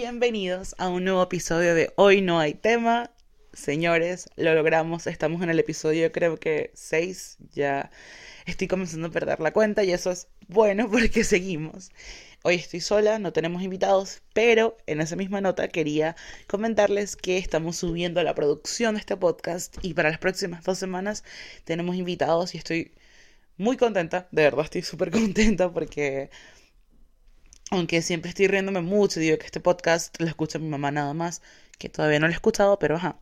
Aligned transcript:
bienvenidos 0.00 0.74
a 0.78 0.88
un 0.88 1.04
nuevo 1.04 1.22
episodio 1.22 1.74
de 1.74 1.92
Hoy 1.96 2.22
no 2.22 2.40
hay 2.40 2.54
tema. 2.54 3.10
Señores, 3.52 4.30
lo 4.36 4.54
logramos, 4.54 5.06
estamos 5.06 5.42
en 5.42 5.50
el 5.50 5.58
episodio 5.58 6.10
creo 6.10 6.38
que 6.38 6.70
6, 6.72 7.36
ya 7.52 7.90
estoy 8.46 8.66
comenzando 8.66 9.08
a 9.08 9.10
perder 9.10 9.40
la 9.40 9.52
cuenta 9.52 9.84
y 9.84 9.92
eso 9.92 10.10
es 10.10 10.28
bueno 10.48 10.90
porque 10.90 11.22
seguimos. 11.34 11.90
Hoy 12.42 12.54
estoy 12.54 12.80
sola, 12.80 13.18
no 13.18 13.34
tenemos 13.34 13.62
invitados, 13.62 14.22
pero 14.32 14.78
en 14.86 15.02
esa 15.02 15.16
misma 15.16 15.42
nota 15.42 15.68
quería 15.68 16.16
comentarles 16.46 17.14
que 17.14 17.36
estamos 17.36 17.76
subiendo 17.76 18.22
la 18.22 18.34
producción 18.34 18.94
de 18.94 19.00
este 19.00 19.18
podcast 19.18 19.76
y 19.82 19.92
para 19.92 20.08
las 20.08 20.18
próximas 20.18 20.64
dos 20.64 20.78
semanas 20.78 21.24
tenemos 21.64 21.94
invitados 21.96 22.54
y 22.54 22.58
estoy 22.58 22.92
muy 23.58 23.76
contenta, 23.76 24.28
de 24.30 24.44
verdad 24.44 24.64
estoy 24.64 24.80
súper 24.80 25.10
contenta 25.10 25.70
porque 25.70 26.30
aunque 27.70 28.02
siempre 28.02 28.30
estoy 28.30 28.48
riéndome 28.48 28.80
mucho, 28.82 29.20
digo 29.20 29.38
que 29.38 29.46
este 29.46 29.60
podcast 29.60 30.20
lo 30.20 30.26
escucha 30.26 30.58
mi 30.58 30.68
mamá 30.68 30.90
nada 30.90 31.14
más, 31.14 31.42
que 31.78 31.88
todavía 31.88 32.18
no 32.20 32.26
lo 32.26 32.32
he 32.32 32.34
escuchado, 32.34 32.78
pero 32.78 32.96
ajá. 32.96 33.18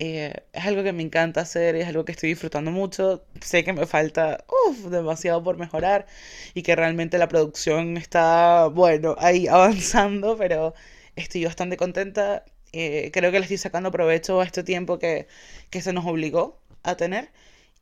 Eh, 0.00 0.34
es 0.52 0.64
algo 0.64 0.82
que 0.82 0.92
me 0.92 1.02
encanta 1.04 1.42
hacer, 1.42 1.76
es 1.76 1.86
algo 1.86 2.04
que 2.04 2.12
estoy 2.12 2.30
disfrutando 2.30 2.70
mucho. 2.72 3.24
Sé 3.40 3.64
que 3.64 3.72
me 3.72 3.86
falta 3.86 4.44
uf, 4.68 4.86
demasiado 4.90 5.42
por 5.44 5.56
mejorar 5.56 6.06
y 6.54 6.62
que 6.62 6.74
realmente 6.76 7.18
la 7.18 7.28
producción 7.28 7.96
está, 7.96 8.66
bueno, 8.68 9.14
ahí 9.18 9.46
avanzando, 9.48 10.36
pero 10.36 10.74
estoy 11.16 11.44
bastante 11.44 11.76
contenta. 11.76 12.44
Eh, 12.72 13.10
creo 13.12 13.30
que 13.30 13.38
le 13.38 13.44
estoy 13.44 13.58
sacando 13.58 13.90
provecho 13.92 14.40
a 14.40 14.44
este 14.44 14.64
tiempo 14.64 14.98
que, 14.98 15.28
que 15.70 15.80
se 15.82 15.92
nos 15.92 16.04
obligó 16.06 16.60
a 16.82 16.96
tener. 16.96 17.30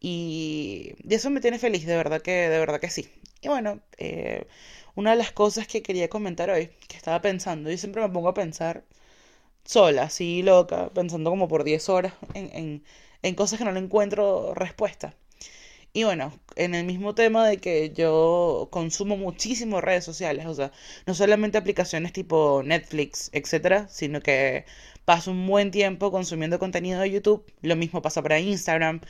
Y, 0.00 0.94
y, 1.04 1.14
eso 1.14 1.30
me 1.30 1.40
tiene 1.40 1.58
feliz, 1.58 1.86
de 1.86 1.96
verdad 1.96 2.22
que, 2.22 2.32
de 2.32 2.58
verdad 2.58 2.80
que 2.80 2.90
sí. 2.90 3.08
Y 3.40 3.48
bueno, 3.48 3.80
eh, 3.98 4.46
una 4.94 5.10
de 5.12 5.16
las 5.16 5.32
cosas 5.32 5.66
que 5.66 5.82
quería 5.82 6.08
comentar 6.08 6.50
hoy, 6.50 6.70
que 6.88 6.96
estaba 6.96 7.20
pensando, 7.20 7.70
yo 7.70 7.78
siempre 7.78 8.02
me 8.02 8.08
pongo 8.10 8.28
a 8.28 8.34
pensar 8.34 8.84
sola, 9.64 10.04
así 10.04 10.42
loca, 10.42 10.90
pensando 10.94 11.30
como 11.30 11.48
por 11.48 11.64
10 11.64 11.88
horas 11.88 12.14
en, 12.34 12.50
en, 12.54 12.84
en 13.22 13.34
cosas 13.34 13.58
que 13.58 13.64
no 13.64 13.72
le 13.72 13.80
encuentro 13.80 14.54
respuesta. 14.54 15.16
Y 15.94 16.04
bueno, 16.04 16.32
en 16.56 16.74
el 16.74 16.86
mismo 16.86 17.14
tema 17.14 17.46
de 17.46 17.58
que 17.58 17.92
yo 17.92 18.68
consumo 18.70 19.16
muchísimo 19.16 19.80
redes 19.82 20.04
sociales, 20.04 20.46
o 20.46 20.54
sea, 20.54 20.72
no 21.06 21.14
solamente 21.14 21.58
aplicaciones 21.58 22.12
tipo 22.14 22.62
Netflix, 22.64 23.28
etcétera, 23.34 23.88
sino 23.88 24.20
que 24.22 24.64
paso 25.04 25.30
un 25.32 25.46
buen 25.46 25.70
tiempo 25.70 26.10
consumiendo 26.10 26.58
contenido 26.58 27.00
de 27.00 27.10
YouTube. 27.10 27.44
Lo 27.60 27.76
mismo 27.76 28.00
pasa 28.02 28.22
para 28.22 28.40
Instagram, 28.40 29.00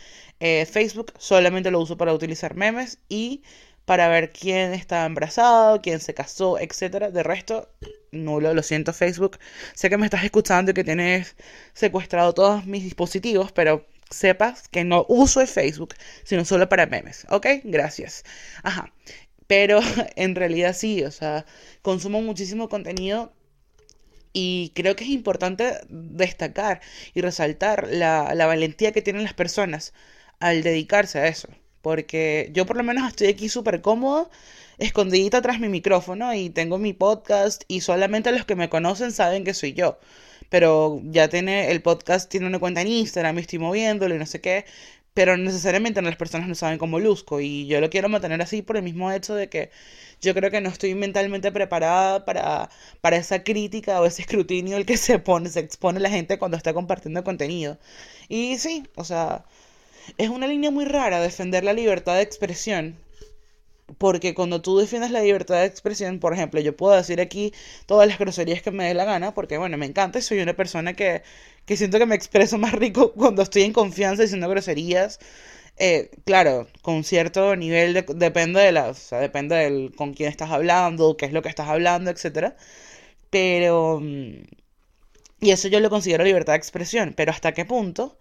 eh, 0.40 0.66
Facebook, 0.66 1.12
solamente 1.18 1.70
lo 1.70 1.80
uso 1.80 1.96
para 1.96 2.14
utilizar 2.14 2.56
memes 2.56 2.98
y 3.08 3.42
para 3.84 4.08
ver 4.08 4.32
quién 4.32 4.72
está 4.74 5.04
embarazado, 5.06 5.80
quién 5.82 6.00
se 6.00 6.14
casó, 6.14 6.58
etcétera. 6.58 7.10
De 7.10 7.22
resto, 7.22 7.68
nulo, 8.12 8.54
lo 8.54 8.62
siento 8.62 8.92
Facebook. 8.92 9.38
Sé 9.74 9.90
que 9.90 9.98
me 9.98 10.06
estás 10.06 10.24
escuchando 10.24 10.70
y 10.70 10.74
que 10.74 10.84
tienes 10.84 11.36
secuestrado 11.74 12.34
todos 12.34 12.66
mis 12.66 12.84
dispositivos, 12.84 13.52
pero 13.52 13.86
sepas 14.10 14.68
que 14.68 14.84
no 14.84 15.06
uso 15.08 15.40
el 15.40 15.48
Facebook, 15.48 15.94
sino 16.24 16.44
solo 16.44 16.68
para 16.68 16.86
memes, 16.86 17.26
¿ok? 17.30 17.46
Gracias. 17.64 18.24
Ajá. 18.62 18.92
Pero 19.46 19.80
en 20.16 20.34
realidad 20.34 20.74
sí, 20.74 21.04
o 21.04 21.10
sea, 21.10 21.46
consumo 21.82 22.22
muchísimo 22.22 22.68
contenido 22.68 23.32
y 24.32 24.72
creo 24.74 24.96
que 24.96 25.04
es 25.04 25.10
importante 25.10 25.78
destacar 25.88 26.80
y 27.14 27.20
resaltar 27.20 27.88
la, 27.90 28.34
la 28.34 28.46
valentía 28.46 28.92
que 28.92 29.02
tienen 29.02 29.24
las 29.24 29.34
personas 29.34 29.92
al 30.40 30.62
dedicarse 30.62 31.18
a 31.18 31.28
eso. 31.28 31.48
Porque 31.82 32.50
yo 32.54 32.66
por 32.66 32.76
lo 32.76 32.84
menos 32.84 33.08
estoy 33.08 33.28
aquí 33.28 33.48
súper 33.48 33.82
cómodo, 33.82 34.30
escondidita 34.78 35.42
tras 35.42 35.60
mi 35.60 35.68
micrófono 35.68 36.34
y 36.34 36.50
tengo 36.50 36.78
mi 36.78 36.92
podcast 36.92 37.64
y 37.68 37.80
solamente 37.82 38.32
los 38.32 38.44
que 38.46 38.56
me 38.56 38.68
conocen 38.70 39.12
saben 39.12 39.44
que 39.44 39.54
soy 39.54 39.74
yo. 39.74 39.98
Pero 40.48 41.00
ya 41.04 41.28
tiene, 41.28 41.70
el 41.70 41.82
podcast 41.82 42.30
tiene 42.30 42.46
una 42.46 42.58
cuenta 42.58 42.82
en 42.82 42.88
Instagram, 42.88 43.38
estoy 43.38 43.58
moviéndolo 43.58 44.14
y 44.14 44.18
no 44.18 44.26
sé 44.26 44.40
qué. 44.40 44.64
Pero 45.14 45.36
necesariamente 45.36 46.00
las 46.02 46.16
personas 46.16 46.48
no 46.48 46.54
saben 46.54 46.78
cómo 46.78 46.98
luzco 46.98 47.40
y 47.40 47.66
yo 47.66 47.80
lo 47.80 47.90
quiero 47.90 48.08
mantener 48.08 48.40
así 48.40 48.62
por 48.62 48.76
el 48.78 48.82
mismo 48.82 49.12
hecho 49.12 49.34
de 49.34 49.48
que 49.48 49.70
yo 50.22 50.34
creo 50.34 50.50
que 50.50 50.60
no 50.60 50.68
estoy 50.70 50.94
mentalmente 50.94 51.52
preparada 51.52 52.24
para, 52.24 52.70
para 53.00 53.16
esa 53.16 53.44
crítica 53.44 54.00
o 54.00 54.06
ese 54.06 54.22
escrutinio 54.22 54.76
el 54.76 54.86
que 54.86 54.96
se 54.96 55.18
pone, 55.18 55.48
se 55.50 55.60
expone 55.60 56.00
la 56.00 56.10
gente 56.10 56.38
cuando 56.38 56.56
está 56.56 56.72
compartiendo 56.74 57.24
contenido. 57.24 57.78
Y 58.28 58.58
sí, 58.58 58.84
o 58.94 59.04
sea, 59.04 59.44
es 60.18 60.28
una 60.28 60.46
línea 60.46 60.70
muy 60.70 60.84
rara 60.84 61.20
defender 61.20 61.64
la 61.64 61.72
libertad 61.72 62.16
de 62.16 62.22
expresión. 62.22 62.96
Porque 63.98 64.34
cuando 64.34 64.62
tú 64.62 64.78
defiendes 64.78 65.10
la 65.10 65.20
libertad 65.22 65.56
de 65.56 65.66
expresión, 65.66 66.18
por 66.18 66.32
ejemplo, 66.32 66.60
yo 66.60 66.76
puedo 66.76 66.96
decir 66.96 67.20
aquí 67.20 67.52
todas 67.86 68.08
las 68.08 68.18
groserías 68.18 68.62
que 68.62 68.70
me 68.70 68.84
dé 68.84 68.94
la 68.94 69.04
gana, 69.04 69.34
porque 69.34 69.58
bueno, 69.58 69.76
me 69.76 69.86
encanta 69.86 70.18
y 70.18 70.22
soy 70.22 70.40
una 70.40 70.54
persona 70.54 70.94
que, 70.94 71.22
que 71.66 71.76
siento 71.76 71.98
que 71.98 72.06
me 72.06 72.14
expreso 72.14 72.58
más 72.58 72.72
rico 72.72 73.12
cuando 73.12 73.42
estoy 73.42 73.62
en 73.62 73.72
confianza 73.72 74.22
diciendo 74.22 74.48
groserías. 74.48 75.18
Eh, 75.78 76.10
claro, 76.24 76.68
con 76.82 77.04
cierto 77.04 77.56
nivel 77.56 77.94
de, 77.94 78.02
depende 78.14 78.60
de 78.60 78.72
la, 78.72 78.88
o 78.90 78.94
sea, 78.94 79.18
depende 79.20 79.56
del 79.56 79.94
con 79.96 80.14
quién 80.14 80.28
estás 80.30 80.50
hablando, 80.50 81.16
qué 81.16 81.26
es 81.26 81.32
lo 81.32 81.42
que 81.42 81.48
estás 81.48 81.68
hablando, 81.68 82.10
etcétera. 82.10 82.56
Pero 83.30 84.00
mm, 84.00 84.42
y 85.40 85.50
eso 85.50 85.68
yo 85.68 85.80
lo 85.80 85.90
considero 85.90 86.24
libertad 86.24 86.54
de 86.54 86.58
expresión, 86.58 87.14
pero 87.16 87.32
hasta 87.32 87.52
qué 87.52 87.64
punto 87.64 88.16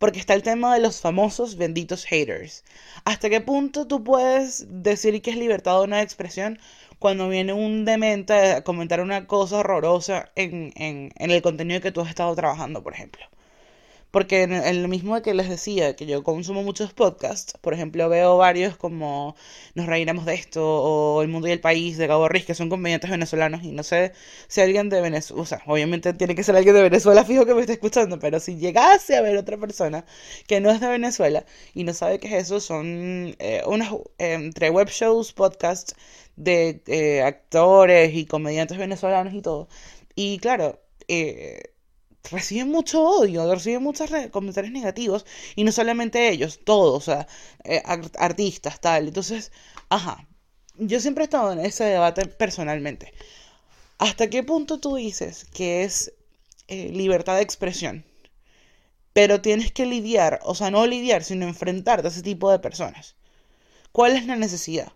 porque 0.00 0.18
está 0.18 0.34
el 0.34 0.42
tema 0.42 0.74
de 0.74 0.80
los 0.80 1.00
famosos 1.00 1.56
benditos 1.56 2.04
haters. 2.06 2.64
¿Hasta 3.04 3.30
qué 3.30 3.40
punto 3.40 3.86
tú 3.86 4.02
puedes 4.02 4.66
decir 4.68 5.22
que 5.22 5.30
es 5.30 5.36
libertad 5.36 5.80
o 5.80 5.84
una 5.84 6.02
expresión 6.02 6.58
cuando 6.98 7.28
viene 7.28 7.52
un 7.52 7.84
demente 7.84 8.32
a 8.34 8.64
comentar 8.64 9.00
una 9.00 9.26
cosa 9.28 9.58
horrorosa 9.58 10.32
en, 10.34 10.72
en 10.74 11.30
el 11.30 11.42
contenido 11.42 11.80
que 11.80 11.92
tú 11.92 12.00
has 12.00 12.08
estado 12.10 12.34
trabajando, 12.34 12.82
por 12.82 12.94
ejemplo? 12.94 13.22
Porque 14.10 14.42
en, 14.42 14.82
lo 14.82 14.88
mismo 14.88 15.20
que 15.22 15.34
les 15.34 15.48
decía, 15.48 15.94
que 15.96 16.06
yo 16.06 16.22
consumo 16.24 16.62
muchos 16.62 16.92
podcasts, 16.92 17.54
por 17.60 17.74
ejemplo, 17.74 18.08
veo 18.08 18.36
varios 18.36 18.76
como 18.76 19.36
Nos 19.74 19.86
reiremos 19.86 20.24
de 20.26 20.34
esto 20.34 20.62
o 20.64 21.22
El 21.22 21.28
Mundo 21.28 21.48
y 21.48 21.52
el 21.52 21.60
País 21.60 21.96
de 21.98 22.06
Gabo 22.06 22.28
Riz, 22.28 22.44
que 22.44 22.54
son 22.54 22.68
comediantes 22.68 23.10
venezolanos, 23.10 23.62
y 23.62 23.72
no 23.72 23.82
sé 23.82 24.12
si 24.48 24.60
alguien 24.60 24.88
de 24.88 25.00
Venezuela, 25.00 25.42
o 25.42 25.46
sea, 25.46 25.62
obviamente 25.66 26.12
tiene 26.14 26.34
que 26.34 26.42
ser 26.42 26.56
alguien 26.56 26.74
de 26.74 26.82
Venezuela 26.82 27.24
fijo 27.26 27.46
que 27.46 27.54
me 27.54 27.60
esté 27.60 27.74
escuchando, 27.74 28.18
pero 28.18 28.40
si 28.40 28.56
llegase 28.56 29.16
a 29.16 29.22
ver 29.22 29.36
otra 29.36 29.56
persona 29.58 30.04
que 30.46 30.60
no 30.60 30.70
es 30.70 30.80
de 30.80 30.88
Venezuela 30.88 31.44
y 31.74 31.84
no 31.84 31.94
sabe 31.94 32.18
qué 32.18 32.28
es 32.28 32.44
eso, 32.44 32.60
son 32.60 33.34
eh, 33.38 33.62
unas, 33.66 33.92
eh, 34.18 34.34
entre 34.34 34.70
web 34.70 34.88
shows, 34.88 35.32
podcasts 35.32 35.94
de 36.36 36.82
eh, 36.86 37.22
actores 37.22 38.14
y 38.14 38.26
comediantes 38.26 38.78
venezolanos 38.78 39.34
y 39.34 39.42
todo. 39.42 39.68
Y 40.14 40.38
claro, 40.38 40.80
eh, 41.08 41.62
reciben 42.30 42.70
mucho 42.70 43.02
odio, 43.02 43.52
reciben 43.52 43.82
muchos 43.82 44.10
comentarios 44.30 44.72
negativos, 44.72 45.26
y 45.56 45.64
no 45.64 45.72
solamente 45.72 46.28
ellos, 46.28 46.60
todos, 46.64 46.96
o 46.96 47.00
sea, 47.00 47.26
eh, 47.64 47.82
artistas, 48.18 48.80
tal. 48.80 49.08
Entonces, 49.08 49.52
ajá, 49.88 50.26
yo 50.76 51.00
siempre 51.00 51.24
he 51.24 51.26
estado 51.26 51.52
en 51.52 51.60
ese 51.60 51.84
debate 51.84 52.26
personalmente. 52.26 53.12
¿Hasta 53.98 54.30
qué 54.30 54.42
punto 54.42 54.80
tú 54.80 54.96
dices 54.96 55.46
que 55.52 55.84
es 55.84 56.14
eh, 56.68 56.90
libertad 56.90 57.36
de 57.36 57.42
expresión? 57.42 58.04
Pero 59.12 59.42
tienes 59.42 59.72
que 59.72 59.86
lidiar, 59.86 60.40
o 60.44 60.54
sea, 60.54 60.70
no 60.70 60.86
lidiar, 60.86 61.24
sino 61.24 61.46
enfrentarte 61.46 62.06
a 62.06 62.10
ese 62.10 62.22
tipo 62.22 62.50
de 62.50 62.60
personas. 62.60 63.16
¿Cuál 63.92 64.16
es 64.16 64.26
la 64.26 64.36
necesidad? 64.36 64.92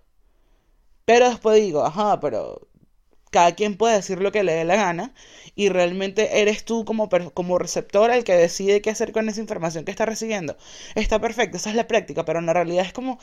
Pero 1.04 1.28
después 1.28 1.60
digo, 1.60 1.84
ajá, 1.84 2.20
pero 2.20 2.68
cada 3.34 3.54
quien 3.56 3.76
puede 3.76 3.96
decir 3.96 4.20
lo 4.20 4.30
que 4.32 4.44
le 4.44 4.52
dé 4.54 4.64
la 4.64 4.76
gana 4.76 5.12
y 5.56 5.68
realmente 5.68 6.40
eres 6.40 6.64
tú 6.64 6.84
como, 6.84 7.08
como 7.34 7.58
receptor 7.58 8.10
el 8.12 8.22
que 8.24 8.34
decide 8.34 8.80
qué 8.80 8.90
hacer 8.90 9.10
con 9.12 9.28
esa 9.28 9.40
información 9.40 9.84
que 9.84 9.90
está 9.90 10.06
recibiendo. 10.06 10.56
Está 10.94 11.20
perfecto, 11.20 11.56
esa 11.56 11.70
es 11.70 11.76
la 11.76 11.88
práctica, 11.88 12.24
pero 12.24 12.38
en 12.38 12.46
la 12.46 12.52
realidad 12.54 12.86
es 12.86 12.92
como, 12.92 13.18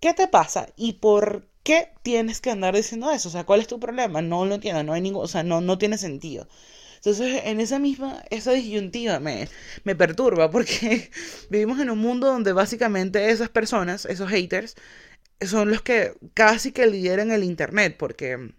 ¿qué 0.00 0.14
te 0.14 0.28
pasa? 0.28 0.68
¿Y 0.76 0.94
por 0.94 1.48
qué 1.64 1.88
tienes 2.02 2.40
que 2.40 2.50
andar 2.50 2.74
diciendo 2.76 3.10
eso? 3.10 3.28
O 3.28 3.32
sea, 3.32 3.44
¿cuál 3.44 3.60
es 3.60 3.66
tu 3.66 3.80
problema? 3.80 4.22
No 4.22 4.44
lo 4.46 4.54
entiendo, 4.54 4.82
no 4.84 4.92
hay 4.92 5.00
ningún, 5.02 5.24
o 5.24 5.28
sea, 5.28 5.42
no, 5.42 5.60
no 5.60 5.76
tiene 5.78 5.98
sentido. 5.98 6.48
Entonces, 6.96 7.42
en 7.44 7.60
esa 7.60 7.78
misma, 7.80 8.22
esa 8.30 8.52
disyuntiva 8.52 9.20
me, 9.20 9.48
me 9.84 9.94
perturba 9.96 10.50
porque 10.50 11.10
vivimos 11.50 11.80
en 11.80 11.90
un 11.90 11.98
mundo 11.98 12.28
donde 12.28 12.52
básicamente 12.52 13.30
esas 13.30 13.48
personas, 13.50 14.04
esos 14.06 14.30
haters, 14.30 14.76
son 15.40 15.70
los 15.70 15.82
que 15.82 16.14
casi 16.34 16.72
que 16.72 16.86
lideran 16.86 17.30
el 17.30 17.44
Internet, 17.44 17.96
porque 17.98 18.52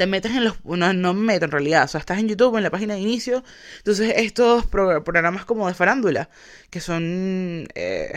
te 0.00 0.06
metes 0.06 0.32
en 0.32 0.44
los... 0.44 0.64
No, 0.64 0.94
no 0.94 1.12
me 1.12 1.34
meto 1.34 1.44
en 1.44 1.50
realidad, 1.50 1.84
o 1.84 1.88
sea, 1.88 2.00
estás 2.00 2.18
en 2.18 2.26
YouTube, 2.26 2.56
en 2.56 2.62
la 2.62 2.70
página 2.70 2.94
de 2.94 3.00
inicio, 3.00 3.44
entonces 3.76 4.14
estos 4.16 4.64
programas 4.64 5.44
como 5.44 5.68
de 5.68 5.74
farándula, 5.74 6.30
que 6.70 6.80
son... 6.80 7.68
Eh, 7.74 8.10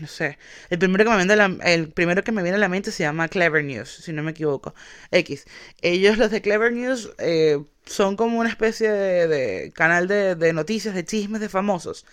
no 0.00 0.06
sé, 0.06 0.38
el 0.70 0.78
primero, 0.78 1.04
que 1.04 1.10
me 1.10 1.16
viene 1.18 1.34
a 1.34 1.36
la, 1.36 1.56
el 1.70 1.90
primero 1.90 2.24
que 2.24 2.32
me 2.32 2.42
viene 2.42 2.56
a 2.56 2.58
la 2.58 2.70
mente 2.70 2.90
se 2.90 3.02
llama 3.02 3.28
Clever 3.28 3.62
News, 3.62 4.00
si 4.02 4.14
no 4.14 4.22
me 4.22 4.30
equivoco, 4.30 4.74
X. 5.10 5.44
Ellos, 5.82 6.16
los 6.16 6.30
de 6.30 6.40
Clever 6.40 6.72
News, 6.72 7.12
eh, 7.18 7.62
son 7.84 8.16
como 8.16 8.38
una 8.38 8.48
especie 8.48 8.90
de, 8.90 9.72
canal 9.74 10.08
de 10.08 10.52
noticias, 10.54 10.94
de 10.94 11.04
chismes 11.04 11.42
de 11.42 11.50
famosos 11.50 12.06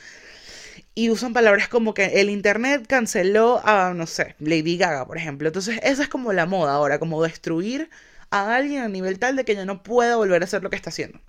y 0.96 1.10
usan 1.10 1.31
palabras 1.31 1.69
como 1.69 1.94
que 1.94 2.19
el 2.19 2.30
internet 2.30 2.86
canceló 2.88 3.62
a, 3.64 3.94
no 3.96 4.06
sé, 4.06 4.36
Lady 4.40 4.78
Gaga, 4.78 5.08
por 5.08 5.18
ejemplo. 5.18 5.48
Entonces, 5.48 5.80
esa 5.81 6.04
es 6.04 6.10
como 6.10 6.34
la 6.34 6.46
moda 6.46 6.74
ahora, 6.74 7.00
como 7.00 7.24
destruir 7.24 7.90
a 8.39 8.56
alguien 8.57 8.83
a 8.83 8.89
nivel 8.89 9.19
tal 9.19 9.35
de 9.38 9.45
que 9.45 9.56
ya 9.56 9.65
no 9.65 9.83
pueda 9.83 10.18
volver 10.18 10.41
a 10.41 10.45
hacer 10.45 10.63
lo 10.63 10.69
que 10.69 10.75
está 10.77 10.89
haciendo. 10.91 11.19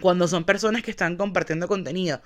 Cuando 0.00 0.28
son 0.28 0.44
personas 0.44 0.82
que 0.82 0.90
están 0.90 1.16
compartiendo 1.16 1.68
contenido, 1.68 2.22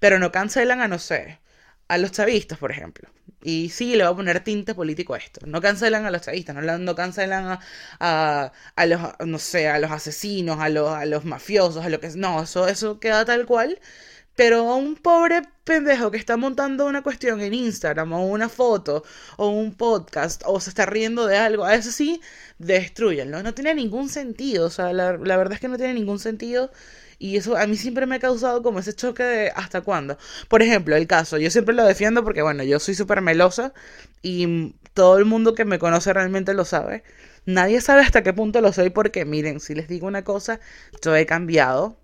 pero 0.00 0.18
no 0.18 0.32
cancelan 0.32 0.80
a, 0.80 0.88
no 0.88 0.98
sé, 0.98 1.40
a 1.88 1.98
los 1.98 2.12
chavistas, 2.12 2.58
por 2.58 2.70
ejemplo. 2.70 3.08
Y 3.42 3.70
sí, 3.70 3.94
le 3.96 4.04
va 4.04 4.10
a 4.10 4.16
poner 4.16 4.40
tinte 4.44 4.74
político 4.74 5.14
a 5.14 5.18
esto. 5.18 5.46
No 5.46 5.60
cancelan 5.60 6.04
a 6.06 6.10
los 6.10 6.22
chavistas, 6.22 6.54
no, 6.56 6.78
no 6.78 6.94
cancelan 6.94 7.58
a, 8.00 8.52
a, 8.76 8.86
los, 8.86 9.00
no 9.26 9.38
sé, 9.38 9.68
a 9.68 9.78
los 9.78 9.90
asesinos, 9.90 10.60
a 10.60 10.68
los, 10.68 10.90
a 10.90 11.04
los 11.06 11.24
mafiosos, 11.24 11.84
a 11.84 11.88
lo 11.90 12.00
que... 12.00 12.08
No, 12.16 12.42
eso, 12.42 12.68
eso 12.68 13.00
queda 13.00 13.24
tal 13.24 13.46
cual. 13.46 13.80
Pero 14.36 14.70
a 14.70 14.76
un 14.76 14.96
pobre 14.96 15.42
pendejo 15.64 16.10
que 16.10 16.16
está 16.18 16.36
montando 16.36 16.86
una 16.86 17.02
cuestión 17.02 17.40
en 17.40 17.54
Instagram 17.54 18.12
o 18.12 18.26
una 18.26 18.48
foto 18.48 19.04
o 19.36 19.48
un 19.48 19.74
podcast 19.74 20.42
o 20.44 20.60
se 20.60 20.70
está 20.70 20.86
riendo 20.86 21.26
de 21.26 21.36
algo, 21.36 21.64
a 21.64 21.74
eso 21.74 21.90
sí, 21.92 22.20
destruyenlo. 22.58 23.42
No 23.42 23.54
tiene 23.54 23.74
ningún 23.74 24.08
sentido, 24.08 24.66
o 24.66 24.70
sea, 24.70 24.92
la, 24.92 25.12
verdad 25.12 25.52
es 25.52 25.60
que 25.60 25.68
no 25.68 25.76
tiene 25.76 25.94
ningún 25.94 26.18
sentido 26.18 26.70
y 27.18 27.36
eso 27.36 27.56
a 27.56 27.66
mí 27.66 27.76
siempre 27.76 28.06
me 28.06 28.16
ha 28.16 28.18
causado 28.18 28.62
como 28.62 28.80
ese 28.80 28.92
choque 28.94 29.22
de 29.22 29.50
hasta 29.54 29.80
cuándo. 29.82 30.18
Por 30.48 30.62
ejemplo, 30.62 30.96
el 30.96 31.06
caso, 31.06 31.38
yo 31.38 31.50
siempre 31.50 31.74
lo 31.74 31.84
defiendo 31.84 32.24
porque, 32.24 32.42
bueno, 32.42 32.64
yo 32.64 32.80
soy 32.80 32.94
súper 32.94 33.20
melosa 33.20 33.72
y 34.22 34.74
todo 34.94 35.18
el 35.18 35.24
mundo 35.24 35.54
que 35.54 35.64
me 35.64 35.78
conoce 35.78 36.12
realmente 36.12 36.54
lo 36.54 36.64
sabe. 36.64 37.04
Nadie 37.46 37.80
sabe 37.80 38.02
hasta 38.02 38.22
qué 38.22 38.32
punto 38.32 38.60
lo 38.60 38.72
soy 38.72 38.90
porque, 38.90 39.24
miren, 39.24 39.60
si 39.60 39.74
les 39.74 39.88
digo 39.88 40.06
una 40.06 40.24
cosa, 40.24 40.60
yo 41.02 41.14
he 41.14 41.26
cambiado. 41.26 41.98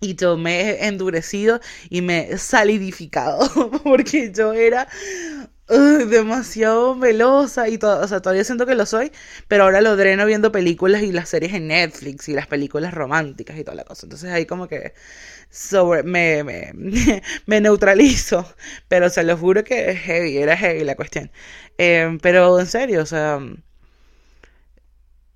Y 0.00 0.14
yo 0.16 0.36
me 0.36 0.60
he 0.62 0.86
endurecido 0.86 1.60
y 1.90 2.00
me 2.02 2.30
he 2.32 2.38
salidificado 2.38 3.80
porque 3.84 4.32
yo 4.34 4.52
era 4.54 4.88
demasiado 5.70 6.96
melosa 6.96 7.68
y 7.68 7.78
todo, 7.78 8.02
o 8.02 8.08
sea, 8.08 8.20
todavía 8.20 8.42
siento 8.42 8.66
que 8.66 8.74
lo 8.74 8.86
soy, 8.86 9.12
pero 9.46 9.64
ahora 9.64 9.80
lo 9.80 9.96
dreno 9.96 10.26
viendo 10.26 10.50
películas 10.50 11.02
y 11.02 11.12
las 11.12 11.28
series 11.28 11.52
en 11.54 11.68
Netflix 11.68 12.28
y 12.28 12.32
las 12.32 12.48
películas 12.48 12.92
románticas 12.92 13.56
y 13.56 13.62
toda 13.62 13.76
la 13.76 13.84
cosa. 13.84 14.06
Entonces 14.06 14.30
ahí 14.32 14.46
como 14.46 14.66
que 14.66 14.94
sobre, 15.50 16.02
me, 16.02 16.42
me, 16.44 16.72
neutralizo, 17.60 18.46
pero 18.88 19.10
se 19.10 19.22
lo 19.22 19.36
juro 19.36 19.62
que 19.64 19.90
es 19.90 20.00
heavy, 20.00 20.38
era 20.38 20.56
heavy 20.56 20.84
la 20.84 20.96
cuestión. 20.96 21.30
Em, 21.78 22.18
pero 22.18 22.58
en 22.60 22.66
serio, 22.66 23.02
o 23.02 23.06
sea, 23.06 23.38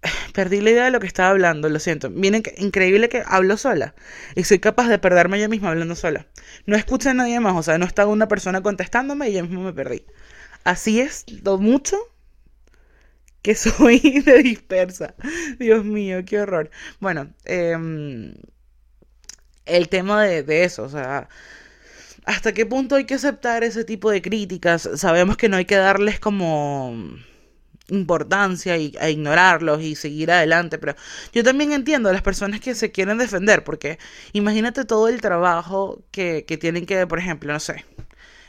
perdí 0.33 0.61
la 0.61 0.71
idea 0.71 0.85
de 0.85 0.91
lo 0.91 1.01
que 1.01 1.07
estaba 1.07 1.31
hablando, 1.31 1.69
lo 1.69 1.79
siento. 1.79 2.11
Miren, 2.11 2.43
que 2.43 2.55
increíble 2.59 3.09
que 3.09 3.23
hablo 3.27 3.57
sola 3.57 3.95
y 4.35 4.45
soy 4.45 4.59
capaz 4.59 4.89
de 4.89 4.99
perderme 4.99 5.41
yo 5.41 5.49
misma 5.49 5.71
hablando 5.71 5.95
sola. 5.95 6.27
No 6.67 6.77
escuché 6.77 7.11
a 7.11 7.15
nadie 7.15 7.41
más, 7.41 7.55
o 7.57 7.63
sea, 7.63 7.79
no 7.79 7.87
estaba 7.87 8.11
una 8.13 8.29
persona 8.29 8.63
contestándome 8.63 9.31
y 9.31 9.35
yo 9.35 9.43
mismo 9.43 9.63
me 9.63 9.73
perdí. 9.73 10.05
Así 10.65 11.01
es, 11.01 11.25
lo 11.45 11.59
mucho 11.59 11.99
que 13.43 13.55
soy 13.55 14.01
de 14.25 14.43
dispersa. 14.43 15.15
Dios 15.59 15.85
mío, 15.85 16.25
qué 16.27 16.41
horror. 16.41 16.71
Bueno, 17.01 17.33
em, 17.45 18.35
el 19.67 19.89
tema 19.89 20.25
de, 20.25 20.43
de 20.43 20.65
eso, 20.65 20.85
o 20.85 20.89
sea, 20.89 21.29
¿hasta 22.25 22.53
qué 22.53 22.67
punto 22.67 22.97
hay 22.97 23.07
que 23.07 23.15
aceptar 23.15 23.65
ese 23.65 23.85
tipo 23.85 24.11
de 24.11 24.23
críticas? 24.23 24.89
Sabemos 24.97 25.37
que 25.37 25.49
no 25.49 25.57
hay 25.57 25.65
que 25.67 25.77
darles 25.77 26.21
como 26.21 26.95
importancia 27.89 28.77
y, 28.79 28.95
a 29.01 29.11
ignorarlos 29.11 29.83
y 29.83 29.95
seguir 29.95 30.31
adelante, 30.31 30.79
pero 30.79 30.95
yo 31.33 31.45
también 31.45 31.73
entiendo 31.73 32.09
a 32.09 32.13
las 32.13 32.23
personas 32.23 32.61
que 32.61 32.75
se 32.75 32.93
quieren 32.93 33.19
defender, 33.19 33.65
porque 33.65 33.99
imagínate 34.33 34.85
todo 34.85 35.09
el 35.09 35.21
trabajo 35.21 36.03
que, 36.11 36.45
que 36.47 36.57
tienen 36.57 36.87
que, 36.87 37.07
por 37.07 37.19
ejemplo, 37.19 37.53
no 37.53 37.61
sé, 37.61 37.85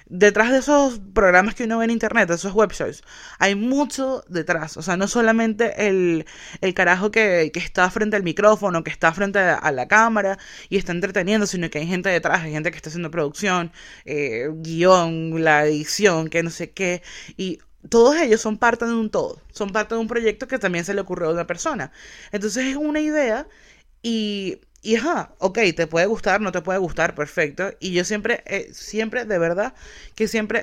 detrás 0.07 0.51
de 0.51 0.59
esos 0.59 0.99
programas 1.13 1.55
que 1.55 1.63
uno 1.63 1.79
ve 1.79 1.85
en 1.85 1.91
internet, 1.91 2.29
esos 2.29 2.53
websites, 2.53 3.03
hay 3.39 3.55
mucho 3.55 4.23
detrás. 4.27 4.77
O 4.77 4.81
sea, 4.81 4.97
no 4.97 5.07
solamente 5.07 5.87
el, 5.87 6.25
el 6.61 6.73
carajo 6.73 7.11
que, 7.11 7.51
que, 7.53 7.59
está 7.59 7.89
frente 7.89 8.15
al 8.15 8.23
micrófono, 8.23 8.83
que 8.83 8.91
está 8.91 9.11
frente 9.13 9.39
a, 9.39 9.71
la 9.71 9.87
cámara 9.87 10.37
y 10.69 10.77
está 10.77 10.91
entreteniendo, 10.91 11.47
sino 11.47 11.69
que 11.69 11.79
hay 11.79 11.87
gente 11.87 12.09
detrás, 12.09 12.43
hay 12.43 12.51
gente 12.51 12.71
que 12.71 12.77
está 12.77 12.89
haciendo 12.89 13.11
producción, 13.11 13.71
eh, 14.05 14.49
guion, 14.53 15.43
la 15.43 15.65
edición, 15.65 16.29
que 16.29 16.43
no 16.43 16.49
sé 16.49 16.71
qué. 16.71 17.01
Y 17.37 17.59
todos 17.89 18.15
ellos 18.17 18.41
son 18.41 18.57
parte 18.57 18.85
de 18.85 18.93
un 18.93 19.09
todo, 19.09 19.41
son 19.51 19.71
parte 19.71 19.95
de 19.95 20.01
un 20.01 20.07
proyecto 20.07 20.47
que 20.47 20.59
también 20.59 20.85
se 20.85 20.93
le 20.93 21.01
ocurrió 21.01 21.29
a 21.29 21.33
una 21.33 21.47
persona. 21.47 21.91
Entonces 22.31 22.65
es 22.65 22.75
una 22.75 22.99
idea 22.99 23.47
y 24.01 24.59
y 24.85 24.97
ajá, 24.97 25.33
ok, 25.39 25.57
te 25.75 25.87
puede 25.87 26.05
gustar, 26.05 26.41
no 26.41 26.51
te 26.51 26.61
puede 26.61 26.77
gustar, 26.77 27.15
perfecto. 27.15 27.71
Y 27.79 27.91
yo 27.93 28.03
siempre, 28.05 28.43
siempre, 28.71 29.25
de 29.25 29.39
verdad, 29.39 29.73
que 30.13 30.27
siempre 30.27 30.61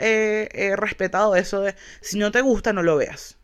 he, 0.52 0.76
respetado 0.76 1.34
eso 1.34 1.60
de, 1.60 1.74
si 2.00 2.18
no 2.20 2.30
te 2.30 2.40
gusta, 2.40 2.72
no 2.72 2.84
lo 2.84 2.96
veas. 2.96 3.36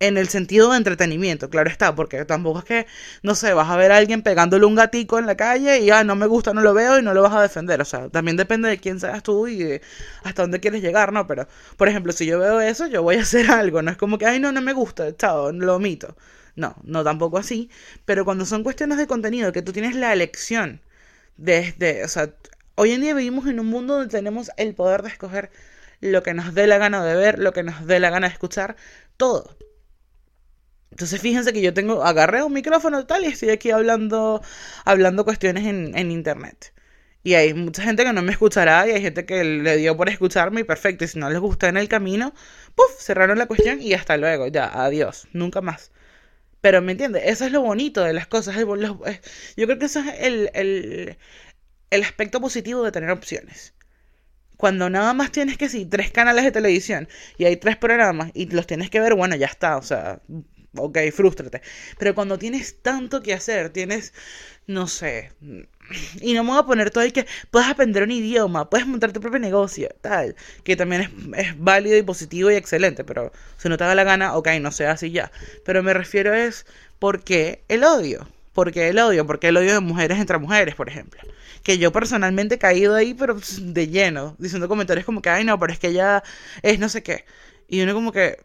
En 0.00 0.16
el 0.16 0.28
sentido 0.28 0.70
de 0.70 0.76
entretenimiento, 0.76 1.50
claro 1.50 1.68
está, 1.70 1.94
porque 1.96 2.24
tampoco 2.24 2.60
es 2.60 2.64
que, 2.64 2.86
no 3.22 3.34
sé, 3.34 3.52
vas 3.52 3.68
a 3.68 3.76
ver 3.76 3.90
a 3.90 3.96
alguien 3.96 4.22
pegándole 4.22 4.64
un 4.64 4.76
gatico 4.76 5.18
en 5.18 5.26
la 5.26 5.36
calle 5.36 5.80
y 5.80 5.90
ah, 5.90 6.04
no 6.04 6.14
me 6.14 6.26
gusta, 6.28 6.54
no 6.54 6.60
lo 6.60 6.72
veo 6.72 7.00
y 7.00 7.02
no 7.02 7.14
lo 7.14 7.22
vas 7.22 7.34
a 7.34 7.42
defender. 7.42 7.80
O 7.80 7.84
sea, 7.84 8.08
también 8.08 8.36
depende 8.36 8.68
de 8.68 8.78
quién 8.78 9.00
seas 9.00 9.24
tú 9.24 9.48
y 9.48 9.80
hasta 10.22 10.42
dónde 10.42 10.60
quieres 10.60 10.82
llegar, 10.82 11.12
¿no? 11.12 11.26
Pero, 11.26 11.48
por 11.76 11.88
ejemplo, 11.88 12.12
si 12.12 12.26
yo 12.26 12.38
veo 12.38 12.60
eso, 12.60 12.86
yo 12.86 13.02
voy 13.02 13.16
a 13.16 13.22
hacer 13.22 13.50
algo. 13.50 13.82
No 13.82 13.90
es 13.90 13.96
como 13.96 14.18
que, 14.18 14.26
ay, 14.26 14.38
no, 14.40 14.52
no 14.52 14.60
me 14.60 14.72
gusta, 14.72 15.16
chao, 15.16 15.50
lo 15.52 15.76
omito. 15.76 16.16
No, 16.54 16.76
no 16.84 17.02
tampoco 17.04 17.38
así. 17.38 17.70
Pero 18.04 18.24
cuando 18.24 18.44
son 18.46 18.62
cuestiones 18.64 18.98
de 18.98 19.06
contenido, 19.08 19.52
que 19.52 19.62
tú 19.62 19.72
tienes 19.72 19.96
la 19.96 20.12
elección 20.12 20.80
desde, 21.36 22.04
o 22.04 22.08
sea, 22.08 22.34
hoy 22.76 22.92
en 22.92 23.00
día 23.02 23.14
vivimos 23.14 23.46
en 23.46 23.60
un 23.60 23.66
mundo 23.66 23.94
donde 23.94 24.10
tenemos 24.10 24.50
el 24.56 24.74
poder 24.74 25.02
de 25.02 25.08
escoger 25.10 25.50
lo 26.00 26.22
que 26.22 26.34
nos 26.34 26.54
dé 26.54 26.66
la 26.66 26.78
gana 26.78 27.04
de 27.04 27.16
ver, 27.16 27.38
lo 27.38 27.52
que 27.52 27.62
nos 27.62 27.86
dé 27.86 28.00
la 28.00 28.10
gana 28.10 28.28
de 28.28 28.34
escuchar, 28.34 28.76
todo. 29.16 29.56
Entonces 30.98 31.20
fíjense 31.20 31.52
que 31.52 31.62
yo 31.62 31.72
tengo, 31.72 32.02
agarré 32.02 32.42
un 32.42 32.52
micrófono 32.52 33.06
tal 33.06 33.22
y 33.22 33.28
estoy 33.28 33.50
aquí 33.50 33.70
hablando, 33.70 34.42
hablando 34.84 35.24
cuestiones 35.24 35.64
en, 35.64 35.96
en 35.96 36.10
internet. 36.10 36.74
Y 37.22 37.34
hay 37.34 37.54
mucha 37.54 37.84
gente 37.84 38.04
que 38.04 38.12
no 38.12 38.20
me 38.22 38.32
escuchará 38.32 38.88
y 38.88 38.90
hay 38.90 39.00
gente 39.02 39.24
que 39.24 39.44
le 39.44 39.76
dio 39.76 39.96
por 39.96 40.08
escucharme 40.08 40.62
y 40.62 40.64
perfecto. 40.64 41.04
Y 41.04 41.08
si 41.08 41.20
no 41.20 41.30
les 41.30 41.38
gusta 41.38 41.68
en 41.68 41.76
el 41.76 41.88
camino, 41.88 42.34
¡puf! 42.74 42.90
Cerraron 42.98 43.38
la 43.38 43.46
cuestión 43.46 43.80
y 43.80 43.94
hasta 43.94 44.16
luego. 44.16 44.48
Ya, 44.48 44.66
adiós. 44.66 45.28
Nunca 45.32 45.60
más. 45.60 45.92
Pero 46.60 46.82
me 46.82 46.92
entiendes, 46.92 47.22
eso 47.26 47.46
es 47.46 47.52
lo 47.52 47.62
bonito 47.62 48.02
de 48.04 48.12
las 48.12 48.26
cosas. 48.26 48.56
yo 48.56 49.66
creo 49.66 49.78
que 49.78 49.86
eso 49.86 50.00
es 50.00 50.06
el, 50.20 50.50
el, 50.54 51.18
el 51.90 52.02
aspecto 52.02 52.40
positivo 52.40 52.82
de 52.82 52.92
tener 52.92 53.10
opciones. 53.10 53.74
Cuando 54.56 54.90
nada 54.90 55.14
más 55.14 55.30
tienes 55.32 55.58
que 55.58 55.68
sí, 55.68 55.86
tres 55.86 56.10
canales 56.10 56.44
de 56.44 56.52
televisión 56.52 57.08
y 57.38 57.44
hay 57.44 57.56
tres 57.56 57.76
programas 57.76 58.32
y 58.34 58.46
los 58.50 58.66
tienes 58.66 58.90
que 58.90 59.00
ver, 59.00 59.14
bueno, 59.14 59.36
ya 59.36 59.46
está, 59.46 59.76
o 59.76 59.82
sea, 59.82 60.20
ok, 60.74 60.98
frústrate. 61.12 61.62
Pero 61.98 62.14
cuando 62.14 62.38
tienes 62.38 62.82
tanto 62.82 63.22
que 63.22 63.34
hacer, 63.34 63.70
tienes, 63.70 64.12
no 64.66 64.86
sé, 64.86 65.32
y 66.20 66.34
no 66.34 66.44
me 66.44 66.50
voy 66.50 66.58
a 66.58 66.64
poner 66.64 66.90
todo 66.90 67.04
ahí 67.04 67.12
que 67.12 67.26
puedes 67.50 67.68
aprender 67.68 68.02
un 68.02 68.10
idioma, 68.10 68.68
puedes 68.68 68.86
montar 68.86 69.12
tu 69.12 69.20
propio 69.20 69.38
negocio, 69.38 69.88
tal, 70.00 70.36
que 70.64 70.76
también 70.76 71.02
es, 71.02 71.10
es, 71.46 71.58
válido 71.58 71.96
y 71.96 72.02
positivo 72.02 72.50
y 72.50 72.54
excelente, 72.54 73.04
pero 73.04 73.32
si 73.56 73.68
no 73.68 73.76
te 73.76 73.84
da 73.84 73.94
la 73.94 74.04
gana, 74.04 74.36
ok, 74.36 74.48
no 74.60 74.70
sea 74.70 74.92
así 74.92 75.10
ya. 75.10 75.30
Pero 75.64 75.82
me 75.82 75.94
refiero 75.94 76.34
es, 76.34 76.66
¿por 76.98 77.22
qué 77.24 77.64
el 77.68 77.84
odio? 77.84 78.28
¿Por 78.52 78.72
qué 78.72 78.88
el 78.88 78.98
odio? 78.98 79.26
¿Por 79.26 79.38
qué 79.38 79.48
el 79.48 79.56
odio 79.56 79.72
de 79.74 79.80
mujeres 79.80 80.18
entre 80.18 80.38
mujeres, 80.38 80.74
por 80.74 80.88
ejemplo? 80.88 81.20
Que 81.62 81.78
yo 81.78 81.92
personalmente 81.92 82.56
he 82.56 82.58
caído 82.58 82.94
ahí, 82.94 83.14
pero 83.14 83.38
de 83.60 83.88
lleno, 83.88 84.36
diciendo 84.38 84.68
comentarios 84.68 85.06
como 85.06 85.22
que, 85.22 85.30
ay, 85.30 85.44
no, 85.44 85.58
pero 85.58 85.72
es 85.72 85.78
que 85.78 85.88
ella 85.88 86.22
es 86.62 86.78
no 86.78 86.88
sé 86.88 87.02
qué. 87.02 87.24
Y 87.68 87.82
uno 87.82 87.94
como 87.94 88.12
que, 88.12 88.38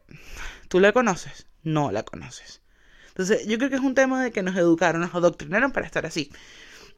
¿tú 0.68 0.80
la 0.80 0.92
conoces? 0.92 1.48
No 1.63 1.91
la 1.91 2.03
conoces. 2.03 2.62
Entonces, 3.10 3.46
yo 3.46 3.58
creo 3.58 3.70
que 3.70 3.75
es 3.75 3.82
un 3.82 3.96
tema 3.96 4.24
de 4.24 4.32
que 4.32 4.43
nos 4.43 4.55
educaron, 4.55 5.01
nos 5.01 5.13
adoctrinaron 5.13 5.72
para 5.72 5.86
estar 5.86 6.05
así. 6.05 6.32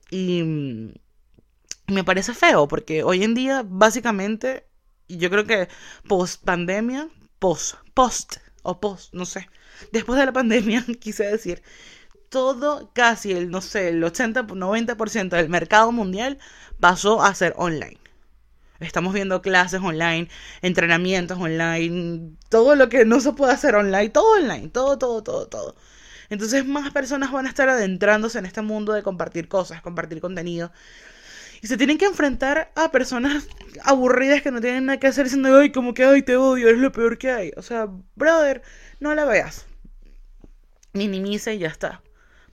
Y 0.09 0.43
mm, 0.43 0.93
me 1.87 2.03
parece 2.03 2.33
feo 2.33 2.67
porque 2.67 3.03
hoy 3.03 3.23
en 3.23 3.33
día 3.35 3.63
básicamente 3.65 4.65
yo 5.07 5.29
creo 5.29 5.45
que 5.45 5.67
post 6.07 6.43
pandemia, 6.43 7.09
post, 7.39 7.75
post 7.93 8.37
o 8.63 8.79
post, 8.79 9.13
no 9.13 9.25
sé, 9.25 9.49
después 9.91 10.19
de 10.19 10.25
la 10.25 10.33
pandemia 10.33 10.83
quise 10.99 11.25
decir, 11.25 11.61
todo 12.29 12.91
casi 12.93 13.31
el, 13.33 13.49
no 13.49 13.61
sé, 13.61 13.89
el 13.89 14.03
80-90% 14.03 15.29
del 15.29 15.49
mercado 15.49 15.91
mundial 15.91 16.39
pasó 16.79 17.23
a 17.23 17.33
ser 17.35 17.53
online. 17.57 17.99
Estamos 18.79 19.13
viendo 19.13 19.41
clases 19.41 19.81
online, 19.81 20.27
entrenamientos 20.61 21.37
online, 21.37 22.31
todo 22.49 22.75
lo 22.75 22.89
que 22.89 23.05
no 23.05 23.21
se 23.21 23.31
puede 23.31 23.53
hacer 23.53 23.75
online, 23.75 24.09
todo 24.09 24.33
online, 24.33 24.69
todo, 24.69 24.97
todo, 24.97 25.23
todo, 25.23 25.47
todo. 25.47 25.75
Entonces 26.29 26.65
más 26.65 26.91
personas 26.91 27.31
van 27.31 27.45
a 27.45 27.49
estar 27.49 27.69
adentrándose 27.69 28.39
en 28.39 28.45
este 28.45 28.61
mundo 28.61 28.93
de 28.93 29.03
compartir 29.03 29.47
cosas, 29.47 29.81
compartir 29.81 30.19
contenido. 30.19 30.71
Y 31.61 31.67
se 31.67 31.77
tienen 31.77 31.97
que 31.97 32.05
enfrentar 32.05 32.71
a 32.75 32.91
personas 32.91 33.47
aburridas 33.83 34.41
que 34.41 34.51
no 34.51 34.61
tienen 34.61 34.85
nada 34.85 34.99
que 34.99 35.07
hacer 35.07 35.25
diciendo, 35.25 35.57
ay, 35.57 35.71
como 35.71 35.93
que, 35.93 36.03
ay, 36.03 36.21
te 36.21 36.37
odio, 36.37 36.69
es 36.69 36.77
lo 36.77 36.91
peor 36.91 37.17
que 37.17 37.31
hay. 37.31 37.51
O 37.57 37.61
sea, 37.61 37.87
brother, 38.15 38.61
no 38.99 39.15
la 39.15 39.25
veas. 39.25 39.65
Minimiza 40.93 41.53
y 41.53 41.59
ya 41.59 41.67
está. 41.67 42.01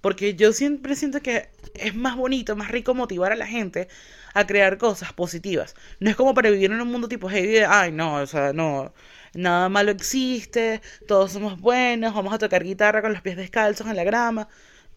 Porque 0.02 0.34
yo 0.34 0.52
siempre 0.52 0.96
siento 0.96 1.20
que 1.22 1.48
es 1.74 1.94
más 1.94 2.16
bonito, 2.16 2.56
más 2.56 2.70
rico 2.70 2.94
motivar 2.94 3.32
a 3.32 3.36
la 3.36 3.46
gente 3.46 3.88
a 4.34 4.46
crear 4.46 4.78
cosas 4.78 5.12
positivas. 5.14 5.74
No 6.00 6.10
es 6.10 6.16
como 6.16 6.34
para 6.34 6.50
vivir 6.50 6.72
en 6.72 6.80
un 6.82 6.88
mundo 6.92 7.08
tipo 7.08 7.28
heavy 7.30 7.58
ay, 7.68 7.92
no, 7.92 8.16
o 8.16 8.26
sea, 8.26 8.52
no, 8.52 8.92
nada 9.34 9.68
malo 9.70 9.90
existe, 9.92 10.82
todos 11.06 11.32
somos 11.32 11.60
buenos, 11.60 12.14
vamos 12.14 12.34
a 12.34 12.38
tocar 12.38 12.64
guitarra 12.64 13.02
con 13.02 13.12
los 13.12 13.22
pies 13.22 13.36
descalzos 13.36 13.86
en 13.88 13.96
la 13.96 14.04
grama. 14.04 14.48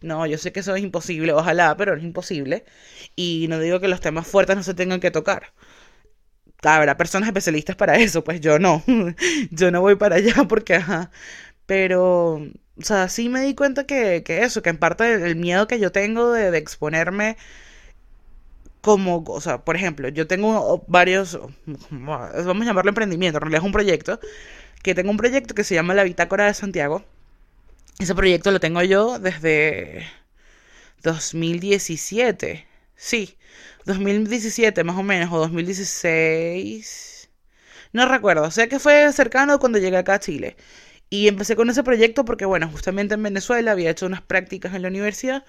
No, 0.01 0.25
yo 0.27 0.37
sé 0.37 0.51
que 0.51 0.59
eso 0.61 0.75
es 0.75 0.83
imposible, 0.83 1.33
ojalá, 1.33 1.75
pero 1.77 1.95
es 1.95 2.03
imposible. 2.03 2.65
Y 3.15 3.47
no 3.49 3.59
digo 3.59 3.79
que 3.79 3.87
los 3.87 4.01
temas 4.01 4.27
fuertes 4.27 4.55
no 4.55 4.63
se 4.63 4.73
tengan 4.73 4.99
que 4.99 5.11
tocar. 5.11 5.53
Habrá 6.63 6.97
personas 6.97 7.27
especialistas 7.27 7.75
para 7.75 7.95
eso, 7.97 8.23
pues 8.23 8.41
yo 8.41 8.59
no. 8.59 8.83
yo 9.51 9.71
no 9.71 9.81
voy 9.81 9.95
para 9.95 10.15
allá 10.17 10.33
porque, 10.47 10.75
ajá. 10.75 11.11
Pero, 11.65 12.41
o 12.77 12.83
sea, 12.83 13.09
sí 13.09 13.29
me 13.29 13.41
di 13.41 13.55
cuenta 13.55 13.85
que, 13.85 14.23
que 14.23 14.43
eso, 14.43 14.61
que 14.61 14.69
en 14.69 14.77
parte 14.77 15.13
el 15.13 15.35
miedo 15.35 15.67
que 15.67 15.79
yo 15.79 15.91
tengo 15.91 16.31
de, 16.31 16.57
exponerme 16.57 17.37
como, 18.81 19.23
o 19.27 19.41
sea, 19.41 19.63
por 19.65 19.75
ejemplo, 19.75 20.09
yo 20.09 20.27
tengo 20.27 20.83
varios, 20.87 21.39
vamos 21.89 22.63
a 22.63 22.65
llamarlo 22.65 22.89
emprendimiento, 22.89 23.37
en 23.37 23.41
realidad 23.41 23.61
es 23.61 23.65
un 23.65 23.71
proyecto, 23.71 24.19
que 24.83 24.95
tengo 24.95 25.11
un 25.11 25.17
proyecto 25.17 25.55
que 25.55 25.63
se 25.63 25.75
llama 25.75 25.93
La 25.95 26.03
Bitácora 26.03 26.45
de 26.45 26.53
Santiago. 26.53 27.03
Ese 27.99 28.15
proyecto 28.15 28.51
lo 28.51 28.59
tengo 28.59 28.81
yo 28.83 29.19
desde 29.19 30.05
2017, 31.03 32.67
sí, 32.95 33.37
2017 33.85 34.83
más 34.83 34.97
o 34.97 35.03
menos, 35.03 35.31
o 35.33 35.39
2016, 35.39 37.29
no 37.93 38.07
recuerdo, 38.07 38.51
sé 38.51 38.67
que 38.69 38.79
fue 38.79 39.11
cercano 39.13 39.59
cuando 39.59 39.79
llegué 39.79 39.97
acá 39.97 40.15
a 40.15 40.19
Chile. 40.19 40.57
Y 41.15 41.29
empecé 41.29 41.55
con 41.55 41.69
ese 41.69 41.81
proyecto 41.81 42.25
porque, 42.25 42.43
bueno, 42.43 42.69
justamente 42.69 43.13
en 43.13 43.23
Venezuela 43.23 43.71
había 43.71 43.89
hecho 43.89 44.05
unas 44.05 44.21
prácticas 44.21 44.73
en 44.75 44.81
la 44.81 44.89
universidad 44.89 45.45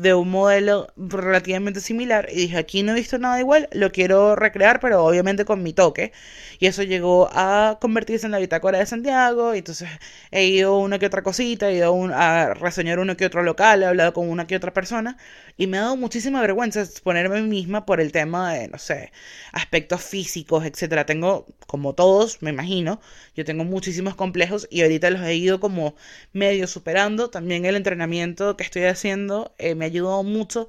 de 0.00 0.14
un 0.14 0.30
modelo 0.30 0.88
relativamente 0.96 1.80
similar 1.80 2.28
y 2.32 2.36
dije, 2.36 2.56
aquí 2.56 2.82
no 2.82 2.92
he 2.92 2.94
visto 2.94 3.18
nada 3.18 3.38
igual, 3.38 3.68
lo 3.72 3.92
quiero 3.92 4.34
recrear, 4.34 4.80
pero 4.80 5.04
obviamente 5.04 5.44
con 5.44 5.62
mi 5.62 5.74
toque. 5.74 6.12
Y 6.58 6.66
eso 6.66 6.82
llegó 6.82 7.28
a 7.32 7.78
convertirse 7.80 8.24
en 8.26 8.32
la 8.32 8.38
bitácora 8.38 8.78
de 8.78 8.86
Santiago, 8.86 9.54
y 9.54 9.58
entonces 9.58 9.88
he 10.30 10.46
ido 10.46 10.78
una 10.78 10.98
que 10.98 11.06
otra 11.06 11.22
cosita, 11.22 11.68
he 11.68 11.74
ido 11.76 11.94
a 12.14 12.54
reseñar 12.54 12.98
uno 12.98 13.16
que 13.16 13.26
otro 13.26 13.42
local, 13.42 13.82
he 13.82 13.86
hablado 13.86 14.14
con 14.14 14.28
una 14.28 14.46
que 14.46 14.56
otra 14.56 14.72
persona, 14.72 15.18
y 15.56 15.66
me 15.66 15.76
ha 15.78 15.82
dado 15.82 15.96
muchísima 15.96 16.40
vergüenza 16.40 16.80
exponerme 16.80 17.42
misma 17.42 17.84
por 17.84 18.00
el 18.00 18.12
tema 18.12 18.54
de, 18.54 18.68
no 18.68 18.78
sé, 18.78 19.12
aspectos 19.52 20.02
físicos, 20.02 20.64
etcétera. 20.64 21.04
Tengo, 21.06 21.46
como 21.66 21.94
todos, 21.94 22.40
me 22.42 22.50
imagino, 22.50 23.00
yo 23.36 23.44
tengo 23.44 23.64
muchísimos 23.64 24.14
complejos 24.14 24.66
y 24.70 24.82
ahorita 24.82 25.10
los 25.10 25.20
he 25.22 25.34
ido 25.34 25.60
como 25.60 25.94
medio 26.32 26.66
superando. 26.66 27.30
También 27.30 27.64
el 27.66 27.76
entrenamiento 27.76 28.56
que 28.56 28.64
estoy 28.64 28.84
haciendo 28.84 29.54
eh, 29.58 29.74
me 29.74 29.89
ayudado 29.90 30.22
mucho 30.22 30.66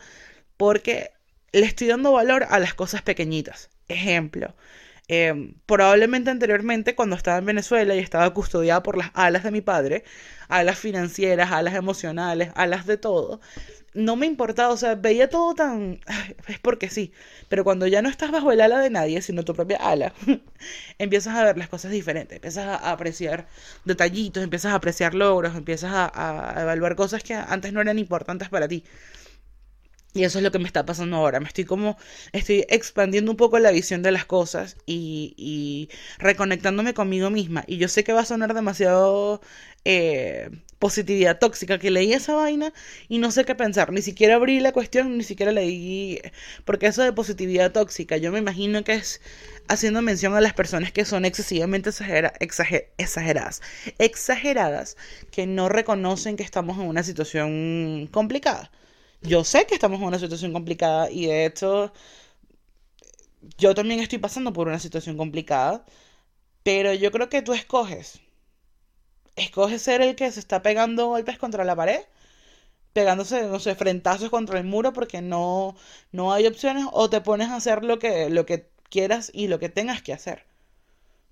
porque 0.57 1.11
le 1.51 1.65
estoy 1.65 1.87
dando 1.87 2.11
valor 2.11 2.45
a 2.49 2.59
las 2.59 2.73
cosas 2.73 3.01
pequeñitas. 3.01 3.69
Ejemplo, 3.87 4.55
em, 5.11 5.55
probablemente 5.65 6.29
anteriormente 6.29 6.95
cuando 6.95 7.15
estaba 7.15 7.37
en 7.37 7.45
Venezuela 7.45 7.95
y 7.95 7.99
estaba 7.99 8.33
custodiada 8.33 8.81
por 8.83 8.97
las 8.97 9.11
alas 9.13 9.43
de 9.43 9.51
mi 9.51 9.61
padre, 9.61 10.03
alas 10.47 10.79
financieras, 10.79 11.51
alas 11.51 11.75
emocionales, 11.75 12.51
alas 12.55 12.85
de 12.85 12.97
todo, 12.97 13.41
no 13.93 14.15
me 14.15 14.25
importaba, 14.25 14.73
o 14.73 14.77
sea, 14.77 14.95
veía 14.95 15.29
todo 15.29 15.53
tan... 15.55 15.99
Es 16.47 16.59
porque 16.59 16.89
sí, 16.89 17.11
pero 17.49 17.63
cuando 17.63 17.87
ya 17.87 18.01
no 18.01 18.09
estás 18.09 18.31
bajo 18.31 18.51
el 18.51 18.61
ala 18.61 18.79
de 18.79 18.89
nadie, 18.89 19.21
sino 19.21 19.43
tu 19.43 19.53
propia 19.53 19.77
ala, 19.77 20.13
empiezas 20.97 21.35
a 21.35 21.43
ver 21.45 21.57
las 21.57 21.69
cosas 21.69 21.91
diferentes, 21.91 22.37
empiezas 22.37 22.67
a 22.67 22.91
apreciar 22.91 23.47
detallitos, 23.85 24.43
empiezas 24.43 24.71
a 24.73 24.75
apreciar 24.75 25.13
logros, 25.13 25.55
empiezas 25.55 25.91
a, 25.93 26.57
a 26.57 26.61
evaluar 26.61 26.95
cosas 26.95 27.23
que 27.23 27.33
antes 27.33 27.73
no 27.73 27.81
eran 27.81 27.99
importantes 27.99 28.49
para 28.49 28.67
ti. 28.67 28.83
Y 30.13 30.23
eso 30.25 30.39
es 30.39 30.43
lo 30.43 30.51
que 30.51 30.59
me 30.59 30.67
está 30.67 30.85
pasando 30.85 31.17
ahora. 31.17 31.39
Me 31.39 31.47
estoy 31.47 31.63
como, 31.65 31.97
estoy 32.33 32.65
expandiendo 32.69 33.31
un 33.31 33.37
poco 33.37 33.59
la 33.59 33.71
visión 33.71 34.01
de 34.01 34.11
las 34.11 34.25
cosas 34.25 34.75
y, 34.85 35.89
reconectándome 36.19 36.93
conmigo 36.93 37.29
misma. 37.29 37.63
Y 37.67 37.77
yo 37.77 37.87
sé 37.87 38.03
que 38.03 38.13
va 38.13 38.21
a 38.21 38.25
sonar 38.25 38.53
demasiado 38.53 39.41
eh, 39.85 40.49
positividad 40.79 41.39
tóxica, 41.39 41.79
que 41.79 41.91
leí 41.91 42.13
esa 42.13 42.33
vaina 42.35 42.73
y 43.07 43.19
no 43.19 43.31
sé 43.31 43.45
qué 43.45 43.55
pensar. 43.55 43.93
Ni 43.93 44.01
siquiera 44.01 44.35
abrí 44.35 44.59
la 44.59 44.73
cuestión, 44.73 45.17
ni 45.17 45.23
siquiera 45.23 45.51
leí, 45.53 46.19
porque 46.65 46.87
eso 46.87 47.03
de 47.03 47.13
positividad 47.13 47.71
tóxica, 47.71 48.17
yo 48.17 48.31
me 48.31 48.39
imagino 48.39 48.83
que 48.83 48.93
es 48.93 49.21
haciendo 49.69 50.01
mención 50.01 50.35
a 50.35 50.41
las 50.41 50.53
personas 50.53 50.91
que 50.91 51.05
son 51.05 51.23
excesivamente 51.25 51.89
exageradas, 51.89 53.61
exageradas, 53.97 54.97
que 55.31 55.47
no 55.47 55.69
reconocen 55.69 56.35
que 56.35 56.43
estamos 56.43 56.77
en 56.79 56.87
una 56.87 57.03
situación 57.03 58.09
complicada 58.11 58.71
yo 59.21 59.43
sé 59.43 59.65
que 59.67 59.75
estamos 59.75 59.99
en 59.99 60.07
una 60.07 60.19
situación 60.19 60.53
complicada 60.53 61.09
y 61.11 61.25
de 61.27 61.45
hecho 61.45 61.91
yo 63.57 63.73
también 63.75 63.99
estoy 64.01 64.17
pasando 64.19 64.51
por 64.53 64.67
una 64.67 64.79
situación 64.79 65.15
complicada, 65.17 65.85
pero 66.63 66.93
yo 66.93 67.11
creo 67.11 67.29
que 67.29 67.41
tú 67.43 67.53
escoges. 67.53 68.21
Escoges 69.35 69.81
ser 69.81 70.01
el 70.01 70.15
que 70.15 70.31
se 70.31 70.39
está 70.39 70.61
pegando 70.61 71.07
golpes 71.07 71.37
contra 71.37 71.65
la 71.65 71.75
pared, 71.75 71.99
pegándose, 72.93 73.43
no 73.47 73.59
sé, 73.59 73.75
frentazos 73.75 74.29
contra 74.31 74.59
el 74.59 74.65
muro 74.65 74.93
porque 74.93 75.21
no, 75.21 75.75
no 76.13 76.33
hay 76.33 76.47
opciones, 76.47 76.85
o 76.93 77.09
te 77.09 77.21
pones 77.21 77.49
a 77.49 77.57
hacer 77.57 77.83
lo 77.85 77.99
que, 77.99 78.29
lo 78.31 78.45
que 78.47 78.69
quieras 78.89 79.31
y 79.33 79.47
lo 79.49 79.59
que 79.59 79.69
tengas 79.69 80.01
que 80.03 80.13
hacer. 80.13 80.45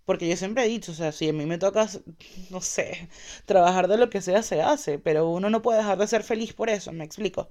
Porque 0.06 0.28
yo 0.30 0.38
siempre 0.38 0.66
he 0.66 0.70
dicho, 0.70 0.92
o 0.94 0.96
sea, 0.96 1.12
si 1.14 1.30
a 1.30 1.34
mí 1.34 1.46
me 1.46 1.58
toca, 1.60 1.88
no 2.52 2.62
sé, 2.62 3.10
trabajar 3.46 3.88
de 3.90 3.98
lo 3.98 4.10
que 4.10 4.22
sea, 4.22 4.44
se 4.44 4.62
hace, 4.62 5.00
pero 5.00 5.30
uno 5.30 5.50
no 5.50 5.62
puede 5.64 5.80
dejar 5.80 5.98
de 6.00 6.08
ser 6.08 6.24
feliz 6.24 6.54
por 6.54 6.70
eso, 6.70 6.92
me 6.94 7.06
explico 7.06 7.50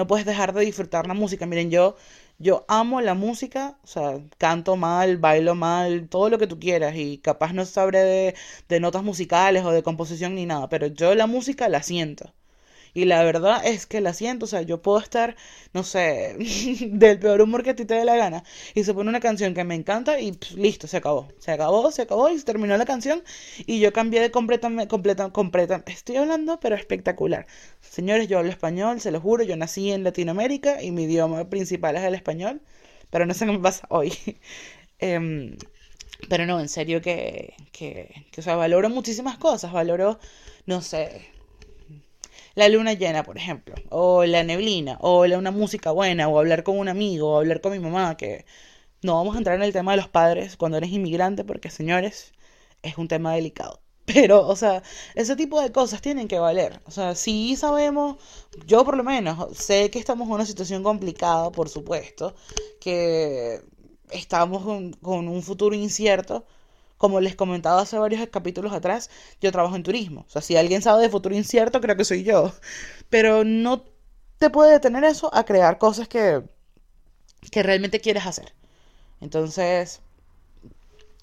no 0.00 0.06
puedes 0.06 0.26
dejar 0.26 0.52
de 0.54 0.64
disfrutar 0.64 1.06
la 1.06 1.14
música. 1.14 1.46
Miren, 1.46 1.70
yo, 1.70 1.96
yo 2.38 2.64
amo 2.68 3.00
la 3.00 3.14
música, 3.14 3.78
o 3.84 3.86
sea, 3.86 4.20
canto 4.38 4.76
mal, 4.76 5.18
bailo 5.18 5.54
mal, 5.54 6.08
todo 6.08 6.30
lo 6.30 6.38
que 6.38 6.46
tú 6.46 6.58
quieras 6.58 6.94
y 6.96 7.18
capaz 7.18 7.52
no 7.52 7.64
sabré 7.66 8.00
de, 8.00 8.34
de 8.68 8.80
notas 8.80 9.02
musicales 9.02 9.64
o 9.64 9.70
de 9.72 9.82
composición 9.82 10.34
ni 10.34 10.46
nada, 10.46 10.68
pero 10.68 10.86
yo 10.88 11.14
la 11.14 11.26
música 11.26 11.68
la 11.68 11.82
siento. 11.82 12.32
Y 12.94 13.04
la 13.04 13.22
verdad 13.24 13.64
es 13.64 13.86
que 13.86 14.00
la 14.00 14.12
siento, 14.14 14.44
o 14.46 14.48
sea, 14.48 14.62
yo 14.62 14.82
puedo 14.82 14.98
estar, 14.98 15.36
no 15.72 15.82
sé, 15.84 16.36
del 16.90 17.18
peor 17.18 17.40
humor 17.42 17.62
que 17.62 17.70
a 17.70 17.76
ti 17.76 17.84
te 17.84 17.94
dé 17.94 18.04
la 18.04 18.16
gana. 18.16 18.44
Y 18.74 18.84
se 18.84 18.94
pone 18.94 19.08
una 19.10 19.20
canción 19.20 19.54
que 19.54 19.64
me 19.64 19.74
encanta 19.74 20.20
y 20.20 20.38
listo, 20.56 20.86
se 20.86 20.96
acabó. 20.98 21.28
Se 21.38 21.52
acabó, 21.52 21.90
se 21.92 22.02
acabó 22.02 22.28
y 22.30 22.38
se 22.38 22.44
terminó 22.44 22.76
la 22.76 22.84
canción. 22.84 23.22
Y 23.66 23.80
yo 23.80 23.92
cambié 23.92 24.20
de 24.20 24.30
completamente, 24.30 24.88
completa, 24.88 25.30
completa. 25.30 25.82
Estoy 25.86 26.16
hablando, 26.16 26.58
pero 26.60 26.76
espectacular. 26.76 27.46
Señores, 27.80 28.28
yo 28.28 28.38
hablo 28.38 28.50
español, 28.50 29.00
se 29.00 29.10
lo 29.10 29.20
juro, 29.20 29.44
yo 29.44 29.56
nací 29.56 29.90
en 29.92 30.04
Latinoamérica 30.04 30.82
y 30.82 30.90
mi 30.90 31.04
idioma 31.04 31.48
principal 31.48 31.96
es 31.96 32.02
el 32.04 32.14
español. 32.14 32.60
Pero 33.10 33.26
no 33.26 33.34
sé 33.34 33.46
qué 33.46 33.52
me 33.52 33.58
pasa 33.58 33.86
hoy. 33.90 34.12
Em, 35.02 35.56
pero 36.28 36.46
no, 36.46 36.60
en 36.60 36.68
serio 36.68 37.00
que, 37.02 37.54
que, 37.72 38.26
que, 38.32 38.40
o 38.40 38.44
sea, 38.44 38.56
valoro 38.56 38.90
muchísimas 38.90 39.38
cosas. 39.38 39.72
Valoro, 39.72 40.18
no 40.66 40.82
sé, 40.82 41.22
la 42.54 42.68
luna 42.68 42.94
llena, 42.94 43.22
por 43.22 43.36
ejemplo, 43.36 43.74
o 43.90 44.24
la 44.24 44.42
neblina, 44.44 44.98
o 45.00 45.26
la, 45.26 45.38
una 45.38 45.50
música 45.50 45.90
buena, 45.92 46.28
o 46.28 46.38
hablar 46.38 46.62
con 46.64 46.78
un 46.78 46.88
amigo, 46.88 47.32
o 47.32 47.38
hablar 47.38 47.60
con 47.60 47.72
mi 47.72 47.78
mamá, 47.78 48.16
que 48.16 48.44
no 49.02 49.14
vamos 49.16 49.34
a 49.34 49.38
entrar 49.38 49.56
en 49.56 49.62
el 49.62 49.72
tema 49.72 49.92
de 49.92 49.98
los 49.98 50.08
padres 50.08 50.56
cuando 50.56 50.78
eres 50.78 50.90
inmigrante, 50.90 51.44
porque 51.44 51.70
señores, 51.70 52.32
es 52.82 52.98
un 52.98 53.08
tema 53.08 53.34
delicado. 53.34 53.80
Pero, 54.06 54.46
o 54.46 54.56
sea, 54.56 54.82
ese 55.14 55.36
tipo 55.36 55.60
de 55.60 55.72
cosas 55.72 56.00
tienen 56.02 56.28
que 56.28 56.38
valer. 56.38 56.80
O 56.86 56.90
sea, 56.90 57.14
si 57.14 57.56
sabemos, 57.56 58.16
yo 58.66 58.84
por 58.84 58.96
lo 58.96 59.04
menos 59.04 59.56
sé 59.56 59.90
que 59.90 59.98
estamos 59.98 60.26
en 60.28 60.34
una 60.34 60.46
situación 60.46 60.82
complicada, 60.82 61.52
por 61.52 61.68
supuesto, 61.68 62.34
que 62.80 63.60
estamos 64.10 64.64
con 65.00 65.28
un 65.28 65.42
futuro 65.42 65.74
incierto, 65.76 66.44
como 67.00 67.20
les 67.22 67.34
comentaba 67.34 67.80
hace 67.80 67.98
varios 67.98 68.28
capítulos 68.28 68.74
atrás, 68.74 69.08
yo 69.40 69.50
trabajo 69.52 69.74
en 69.74 69.82
turismo. 69.82 70.26
O 70.28 70.30
sea, 70.30 70.42
si 70.42 70.56
alguien 70.58 70.82
sabe 70.82 71.00
de 71.02 71.08
futuro 71.08 71.34
incierto, 71.34 71.80
creo 71.80 71.96
que 71.96 72.04
soy 72.04 72.24
yo. 72.24 72.52
Pero 73.08 73.42
no 73.42 73.84
te 74.38 74.50
puede 74.50 74.72
detener 74.72 75.04
eso 75.04 75.34
a 75.34 75.44
crear 75.44 75.78
cosas 75.78 76.08
que, 76.08 76.42
que 77.50 77.62
realmente 77.62 78.00
quieres 78.00 78.26
hacer. 78.26 78.52
Entonces, 79.22 80.00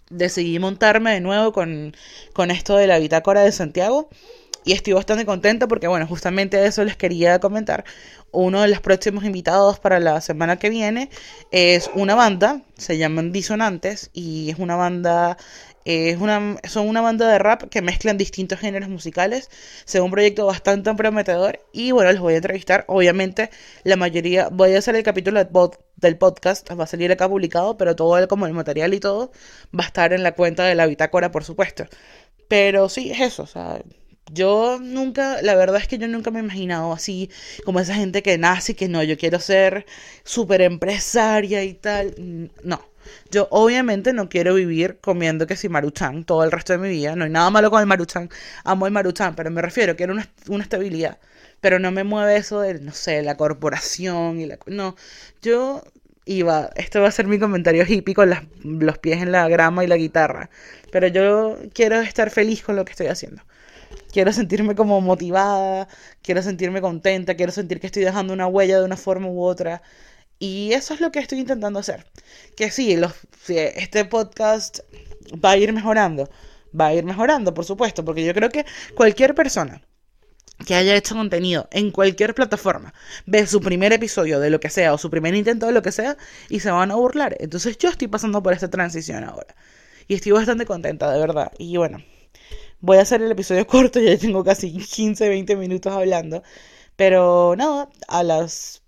decidí 0.10 0.58
montarme 0.60 1.14
de 1.14 1.22
nuevo 1.22 1.52
con, 1.52 1.96
con 2.34 2.52
esto 2.52 2.76
de 2.76 2.88
la 2.88 2.98
bitácora 3.00 3.42
de 3.42 3.52
Santiago. 3.52 4.10
Y 4.68 4.74
estoy 4.74 4.92
bastante 4.92 5.26
contenta 5.26 5.66
porque, 5.70 5.88
bueno, 5.88 6.06
justamente 6.06 6.66
eso 6.66 6.84
les 6.84 6.98
quería 6.98 7.40
comentar. 7.40 7.86
Uno 8.32 8.62
de 8.62 8.68
los 8.68 8.82
próximos 8.82 9.24
invitados 9.24 9.80
para 9.80 10.02
la 10.02 10.20
semana 10.20 10.60
que 10.60 10.70
viene 10.70 11.10
es 11.52 11.90
una 11.94 12.16
banda, 12.16 12.62
se 12.78 12.98
llaman 12.98 13.32
Disonantes, 13.32 14.10
y 14.12 14.50
es 14.50 14.60
una 14.60 14.76
banda 14.76 15.38
es 15.86 16.18
una, 16.18 16.58
son 16.68 16.90
una 16.90 17.00
banda 17.00 17.32
de 17.32 17.40
rap 17.40 17.70
que 17.70 17.82
mezclan 17.82 18.18
distintos 18.18 18.60
géneros 18.60 18.90
musicales. 18.90 19.50
Es 19.88 19.96
un 19.96 20.12
proyecto 20.12 20.46
bastante 20.46 20.94
prometedor. 20.96 21.62
Y 21.72 21.92
bueno, 21.92 22.12
les 22.12 22.20
voy 22.20 22.34
a 22.34 22.38
entrevistar. 22.38 22.84
Obviamente, 22.90 23.50
la 23.86 23.96
mayoría. 23.96 24.50
Voy 24.52 24.76
a 24.76 24.80
hacer 24.80 24.98
el 24.98 25.04
capítulo 25.04 25.40
del 25.96 26.18
podcast. 26.18 26.70
Va 26.78 26.84
a 26.84 26.88
salir 26.88 27.10
acá 27.14 27.30
publicado. 27.30 27.78
Pero 27.78 27.96
todo 27.96 28.18
el, 28.18 28.28
como 28.28 28.46
el 28.48 28.54
material 28.54 28.94
y 28.94 29.00
todo 29.00 29.32
va 29.74 29.86
a 29.86 29.88
estar 29.88 30.12
en 30.12 30.24
la 30.24 30.34
cuenta 30.34 30.66
de 30.66 30.76
la 30.76 30.88
bitácora, 30.88 31.32
por 31.32 31.46
supuesto. 31.46 31.86
Pero 32.50 32.90
sí, 32.90 33.12
es 33.12 33.22
eso. 33.22 33.44
O 33.44 33.48
sea, 33.48 33.80
yo 34.32 34.80
nunca, 34.82 35.42
la 35.42 35.56
verdad 35.56 35.82
es 35.82 35.88
que 35.88 35.98
yo 35.98 36.08
nunca 36.08 36.32
me 36.32 36.40
he 36.40 36.44
imaginado 36.44 36.94
así, 36.94 37.30
como 37.66 37.80
esa 37.80 37.96
gente 37.96 38.24
que 38.24 38.38
nace 38.38 38.74
y 38.74 38.76
que 38.76 38.88
no, 38.90 39.04
yo 39.04 39.18
quiero 39.18 39.40
ser 39.40 39.86
súper 40.24 40.62
empresaria 40.62 41.64
y 41.64 41.74
tal. 41.74 42.50
No. 42.64 42.82
Yo 43.32 43.48
obviamente 43.52 44.14
no 44.14 44.30
quiero 44.30 44.54
vivir 44.56 45.00
comiendo 45.00 45.48
que 45.48 45.56
si 45.56 45.70
maruchan 45.70 46.26
todo 46.26 46.44
el 46.44 46.52
resto 46.52 46.74
de 46.74 46.80
mi 46.80 46.90
vida. 46.90 47.16
No 47.16 47.24
hay 47.26 47.30
nada 47.32 47.50
malo 47.50 47.72
con 47.72 47.80
el 47.82 47.88
maruchan. 47.88 48.30
Amo 48.64 48.86
el 48.86 48.94
maruchan, 48.94 49.36
pero 49.36 49.50
me 49.52 49.62
refiero, 49.62 49.96
quiero 49.96 50.14
una, 50.14 50.30
una 50.50 50.64
estabilidad. 50.64 51.18
Pero 51.62 51.80
no 51.80 51.92
me 51.92 52.04
mueve 52.04 52.36
eso 52.38 52.62
de, 52.62 52.80
no 52.80 52.92
sé, 52.94 53.22
la 53.24 53.38
corporación 53.38 54.40
y 54.40 54.46
la... 54.46 54.60
No, 54.68 54.96
yo 55.42 55.84
iba, 56.26 56.70
esto 56.76 57.02
va 57.02 57.08
a 57.08 57.12
ser 57.12 57.28
mi 57.28 57.40
comentario 57.40 57.86
hippie 57.88 58.14
con 58.14 58.30
las, 58.30 58.44
los 58.64 58.98
pies 58.98 59.22
en 59.22 59.32
la 59.32 59.48
grama 59.48 59.84
y 59.84 59.88
la 59.88 59.98
guitarra. 59.98 60.50
Pero 60.92 61.08
yo 61.08 61.58
quiero 61.74 62.02
estar 62.02 62.30
feliz 62.30 62.64
con 62.64 62.76
lo 62.76 62.86
que 62.86 62.92
estoy 62.92 63.08
haciendo. 63.08 63.42
Quiero 64.12 64.32
sentirme 64.34 64.76
como 64.76 65.02
motivada, 65.02 65.88
quiero 66.22 66.42
sentirme 66.42 66.82
contenta, 66.82 67.36
quiero 67.36 67.52
sentir 67.52 67.80
que 67.80 67.88
estoy 67.88 68.04
dejando 68.04 68.34
una 68.34 68.48
huella 68.48 68.80
de 68.80 68.86
una 68.86 68.98
forma 68.98 69.28
u 69.28 69.44
otra. 69.44 69.82
Y 70.40 70.74
eso 70.74 70.94
es 70.94 71.02
lo 71.02 71.12
que 71.12 71.20
estoy 71.20 71.40
intentando 71.40 71.80
hacer. 71.80 72.06
Que 72.56 72.72
sí, 72.72 72.96
los, 72.96 73.14
este 73.48 74.06
podcast 74.06 74.80
va 75.44 75.52
a 75.52 75.58
ir 75.58 75.74
mejorando. 75.74 76.30
Va 76.80 76.88
a 76.88 76.94
ir 76.94 77.04
mejorando, 77.06 77.54
por 77.54 77.66
supuesto, 77.66 78.06
porque 78.06 78.26
yo 78.26 78.34
creo 78.34 78.50
que 78.50 78.66
cualquier 78.96 79.34
persona 79.36 79.82
que 80.66 80.76
haya 80.76 80.96
hecho 80.96 81.16
contenido 81.16 81.68
en 81.72 81.92
cualquier 81.92 82.34
plataforma 82.34 82.94
ve 83.26 83.46
su 83.46 83.62
primer 83.62 83.94
episodio 83.94 84.40
de 84.40 84.50
lo 84.50 84.60
que 84.60 84.70
sea 84.70 84.94
o 84.94 84.98
su 84.98 85.10
primer 85.10 85.36
intento 85.36 85.68
de 85.68 85.72
lo 85.72 85.82
que 85.82 85.92
sea 85.92 86.18
y 86.50 86.60
se 86.60 86.72
van 86.72 86.92
a 86.92 86.96
burlar. 86.96 87.36
Entonces 87.40 87.78
yo 87.78 87.90
estoy 87.90 88.08
pasando 88.08 88.42
por 88.42 88.54
esta 88.54 88.70
transición 88.70 89.24
ahora. 89.24 89.56
Y 90.08 90.16
estoy 90.16 90.32
bastante 90.32 90.66
contenta, 90.66 91.12
de 91.12 91.20
verdad. 91.20 91.52
Y 91.58 91.78
bueno, 91.78 92.00
voy 92.82 92.98
a 92.98 93.02
hacer 93.02 93.22
el 93.22 93.32
episodio 93.32 93.66
corto, 93.70 94.00
ya 94.00 94.18
tengo 94.18 94.44
casi 94.44 94.72
15, 94.78 95.30
20 95.30 95.56
minutos 95.56 95.94
hablando. 95.94 96.44
Pero 96.96 97.56
nada, 97.58 97.90
a 98.08 98.24
las 98.24 98.84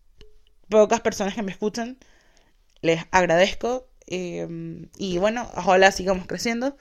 pocas 0.69 1.01
personas 1.01 1.35
que 1.35 1.43
me 1.43 1.51
escuchan, 1.51 1.97
les 2.81 3.03
agradezco. 3.11 3.87
Em, 4.07 4.89
y 4.97 5.17
bueno, 5.19 5.49
ojalá 5.55 5.91
sigamos 5.91 6.27
creciendo. 6.27 6.77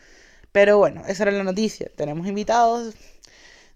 Pero 0.52 0.78
bueno, 0.78 1.02
esa 1.08 1.24
era 1.24 1.32
la 1.32 1.44
noticia. 1.44 1.90
Tenemos 1.96 2.26
invitados. 2.26 2.94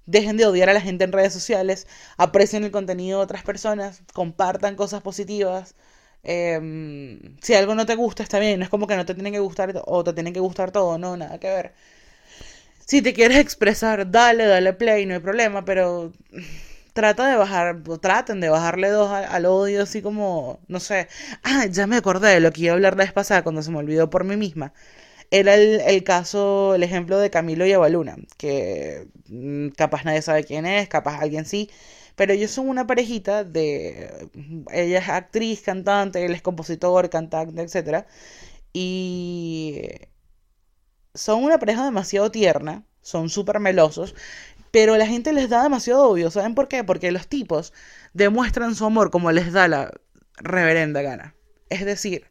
Dejen 0.07 0.37
de 0.37 0.47
odiar 0.47 0.69
a 0.71 0.73
la 0.75 0.81
gente 0.81 1.05
en 1.05 1.13
redes 1.13 1.33
sociales. 1.33 1.87
Aprecien 2.17 2.65
el 2.65 2.71
contenido 2.73 3.19
de 3.19 3.25
otras 3.25 3.43
personas. 3.45 4.03
Compartan 4.13 4.77
cosas 4.77 5.03
positivas. 5.03 5.75
Em, 6.25 7.37
si 7.43 7.55
algo 7.55 7.75
no 7.75 7.87
te 7.87 7.95
gusta, 7.97 8.23
está 8.23 8.39
bien. 8.39 8.59
No 8.61 8.65
es 8.65 8.71
como 8.71 8.87
que 8.87 8.97
no 8.97 9.07
te 9.07 9.15
tiene 9.15 9.33
que 9.33 9.39
gustar 9.41 9.83
o 9.87 10.05
te 10.05 10.13
tiene 10.13 10.33
que 10.33 10.41
gustar 10.41 10.73
todo. 10.73 10.99
No, 10.99 11.17
nada 11.17 11.39
que 11.39 11.49
ver. 11.49 11.75
Si 12.87 13.03
te 13.03 13.13
quieres 13.15 13.39
expresar, 13.39 14.11
dale, 14.11 14.47
dale 14.47 14.73
play, 14.73 15.07
no 15.07 15.15
hay 15.15 15.21
problema. 15.21 15.65
Pero 15.65 16.13
trata 16.93 17.29
de 17.31 17.37
bajar, 17.37 17.83
traten 18.01 18.41
de 18.41 18.49
bajarle 18.51 18.91
dos 18.91 19.11
al, 19.11 19.47
odio, 19.47 19.83
así 19.83 20.03
como, 20.03 20.61
no 20.69 20.81
sé, 20.81 21.09
ah, 21.45 21.67
ya 21.67 21.87
me 21.87 21.97
acordé 21.97 22.31
de 22.35 22.41
lo 22.41 22.53
que 22.53 22.63
iba 22.63 22.73
a 22.73 22.75
hablar 22.77 22.97
la 22.97 23.05
vez 23.05 23.13
pasada 23.13 23.43
cuando 23.43 23.63
se 23.63 23.71
me 23.71 23.79
olvidó 23.79 24.11
por 24.11 24.25
mí 24.25 24.37
misma. 24.37 24.73
Era 25.31 25.55
el, 25.57 26.05
caso, 26.05 26.75
el 26.77 26.83
ejemplo 26.85 27.19
de 27.19 27.31
Camilo 27.31 27.67
y 27.67 27.73
Avaluna, 27.73 28.17
que 28.39 29.09
mm, 29.29 29.71
capaz 29.71 30.05
nadie 30.05 30.23
sabe 30.23 30.45
quién 30.45 30.67
es, 30.67 30.89
capaz 30.89 31.21
alguien 31.21 31.47
sí, 31.47 31.71
pero 32.17 32.33
ellos 32.35 32.51
son 32.51 32.69
una 32.69 32.87
parejita 32.87 33.45
de, 33.45 34.29
ella 34.73 34.99
es 35.01 35.09
actriz, 35.09 35.63
cantante, 35.63 36.25
él 36.25 36.33
es 36.35 36.43
compositor, 36.43 37.11
cantante, 37.11 37.63
etc. 37.63 38.07
Y 38.73 39.83
son 41.15 41.45
una 41.45 41.59
pareja 41.59 41.85
demasiado 41.85 42.31
tierna, 42.31 42.85
son 43.03 43.29
súper 43.29 43.61
melosos, 43.61 44.15
pero 44.71 44.97
la 44.97 45.07
gente 45.07 45.33
les 45.33 45.49
da 45.49 45.63
demasiado 45.63 46.09
obvio. 46.09 46.31
¿Saben 46.31 46.55
por 46.55 46.69
qué? 46.69 46.85
Porque 46.85 47.13
los 47.13 47.29
tipos 47.29 47.73
demuestran 48.15 48.75
su 48.75 48.85
amor 48.87 49.11
como 49.11 49.31
les 49.33 49.53
da 49.53 49.69
la 49.69 49.93
reverenda 50.37 51.03
gana. 51.03 51.35
Es 51.69 51.85
decir, 51.85 52.27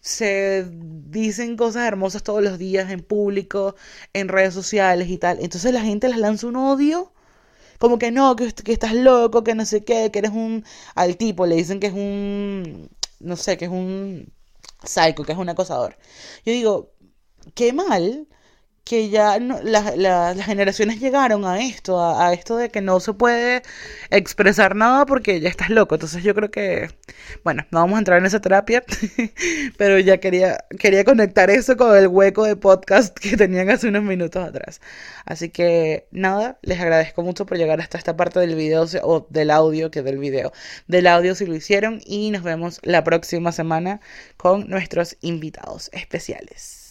se 0.00 0.66
dicen 0.70 1.56
cosas 1.56 1.86
hermosas 1.86 2.22
todos 2.22 2.42
los 2.42 2.58
días 2.58 2.90
en 2.90 3.02
público, 3.02 3.76
en 4.12 4.28
redes 4.28 4.54
sociales 4.54 5.08
y 5.08 5.18
tal. 5.18 5.38
Entonces 5.40 5.72
la 5.72 5.82
gente 5.82 6.08
les 6.08 6.18
lanza 6.18 6.46
un 6.48 6.56
odio. 6.56 7.12
Como 7.78 7.98
que 7.98 8.10
no, 8.10 8.36
que, 8.36 8.52
que 8.52 8.72
estás 8.72 8.94
loco, 8.94 9.44
que 9.44 9.54
no 9.54 9.66
sé 9.66 9.84
qué, 9.84 10.10
que 10.10 10.20
eres 10.20 10.32
un... 10.32 10.64
Al 10.94 11.16
tipo 11.16 11.46
le 11.46 11.56
dicen 11.56 11.80
que 11.80 11.88
es 11.88 11.92
un... 11.92 12.90
No 13.20 13.36
sé, 13.36 13.56
que 13.58 13.66
es 13.66 13.70
un 13.70 14.32
psycho, 14.84 15.24
que 15.24 15.32
es 15.32 15.38
un 15.38 15.48
acosador. 15.48 15.96
Yo 16.44 16.52
digo, 16.52 16.92
qué 17.54 17.72
mal 17.72 18.26
que 18.86 19.10
ya 19.10 19.40
las 19.40 20.44
generaciones 20.44 21.00
llegaron 21.00 21.44
a 21.44 21.60
esto, 21.60 22.00
a, 22.00 22.32
esto 22.32 22.56
de 22.56 22.70
que 22.70 22.80
no 22.80 23.00
se 23.00 23.14
puede 23.14 23.62
expresar 24.10 24.76
nada 24.76 25.06
porque 25.06 25.40
ya 25.40 25.48
estás 25.48 25.70
loco. 25.70 25.96
Entonces 25.96 26.22
yo 26.22 26.36
creo 26.36 26.52
que, 26.52 26.90
bueno, 27.42 27.66
no 27.72 27.80
vamos 27.80 27.96
a 27.96 27.98
entrar 27.98 28.18
en 28.20 28.26
esa 28.26 28.40
terapia, 28.40 28.84
pero 29.76 29.98
ya 29.98 30.18
quería, 30.18 30.58
quería 30.78 31.02
conectar 31.04 31.50
eso 31.50 31.76
con 31.76 31.96
el 31.96 32.06
hueco 32.06 32.44
de 32.44 32.54
podcast 32.54 33.18
que 33.18 33.36
tenían 33.36 33.68
hace 33.70 33.88
unos 33.88 34.04
minutos 34.04 34.46
atrás. 34.46 34.80
Así 35.24 35.50
que 35.50 36.06
nada, 36.12 36.58
les 36.62 36.78
agradezco 36.80 37.24
mucho 37.24 37.44
por 37.44 37.58
llegar 37.58 37.80
hasta 37.80 37.98
esta 37.98 38.16
parte 38.16 38.38
del 38.38 38.54
video 38.54 38.86
o 39.02 39.26
del 39.30 39.50
audio, 39.50 39.90
que 39.90 40.02
del 40.02 40.18
video, 40.18 40.52
del 40.86 41.08
audio 41.08 41.34
si 41.34 41.46
lo 41.46 41.56
hicieron 41.56 42.00
y 42.06 42.30
nos 42.30 42.44
vemos 42.44 42.78
la 42.84 43.02
próxima 43.02 43.50
semana 43.50 44.00
con 44.36 44.68
nuestros 44.68 45.16
invitados 45.22 45.90
especiales. 45.92 46.85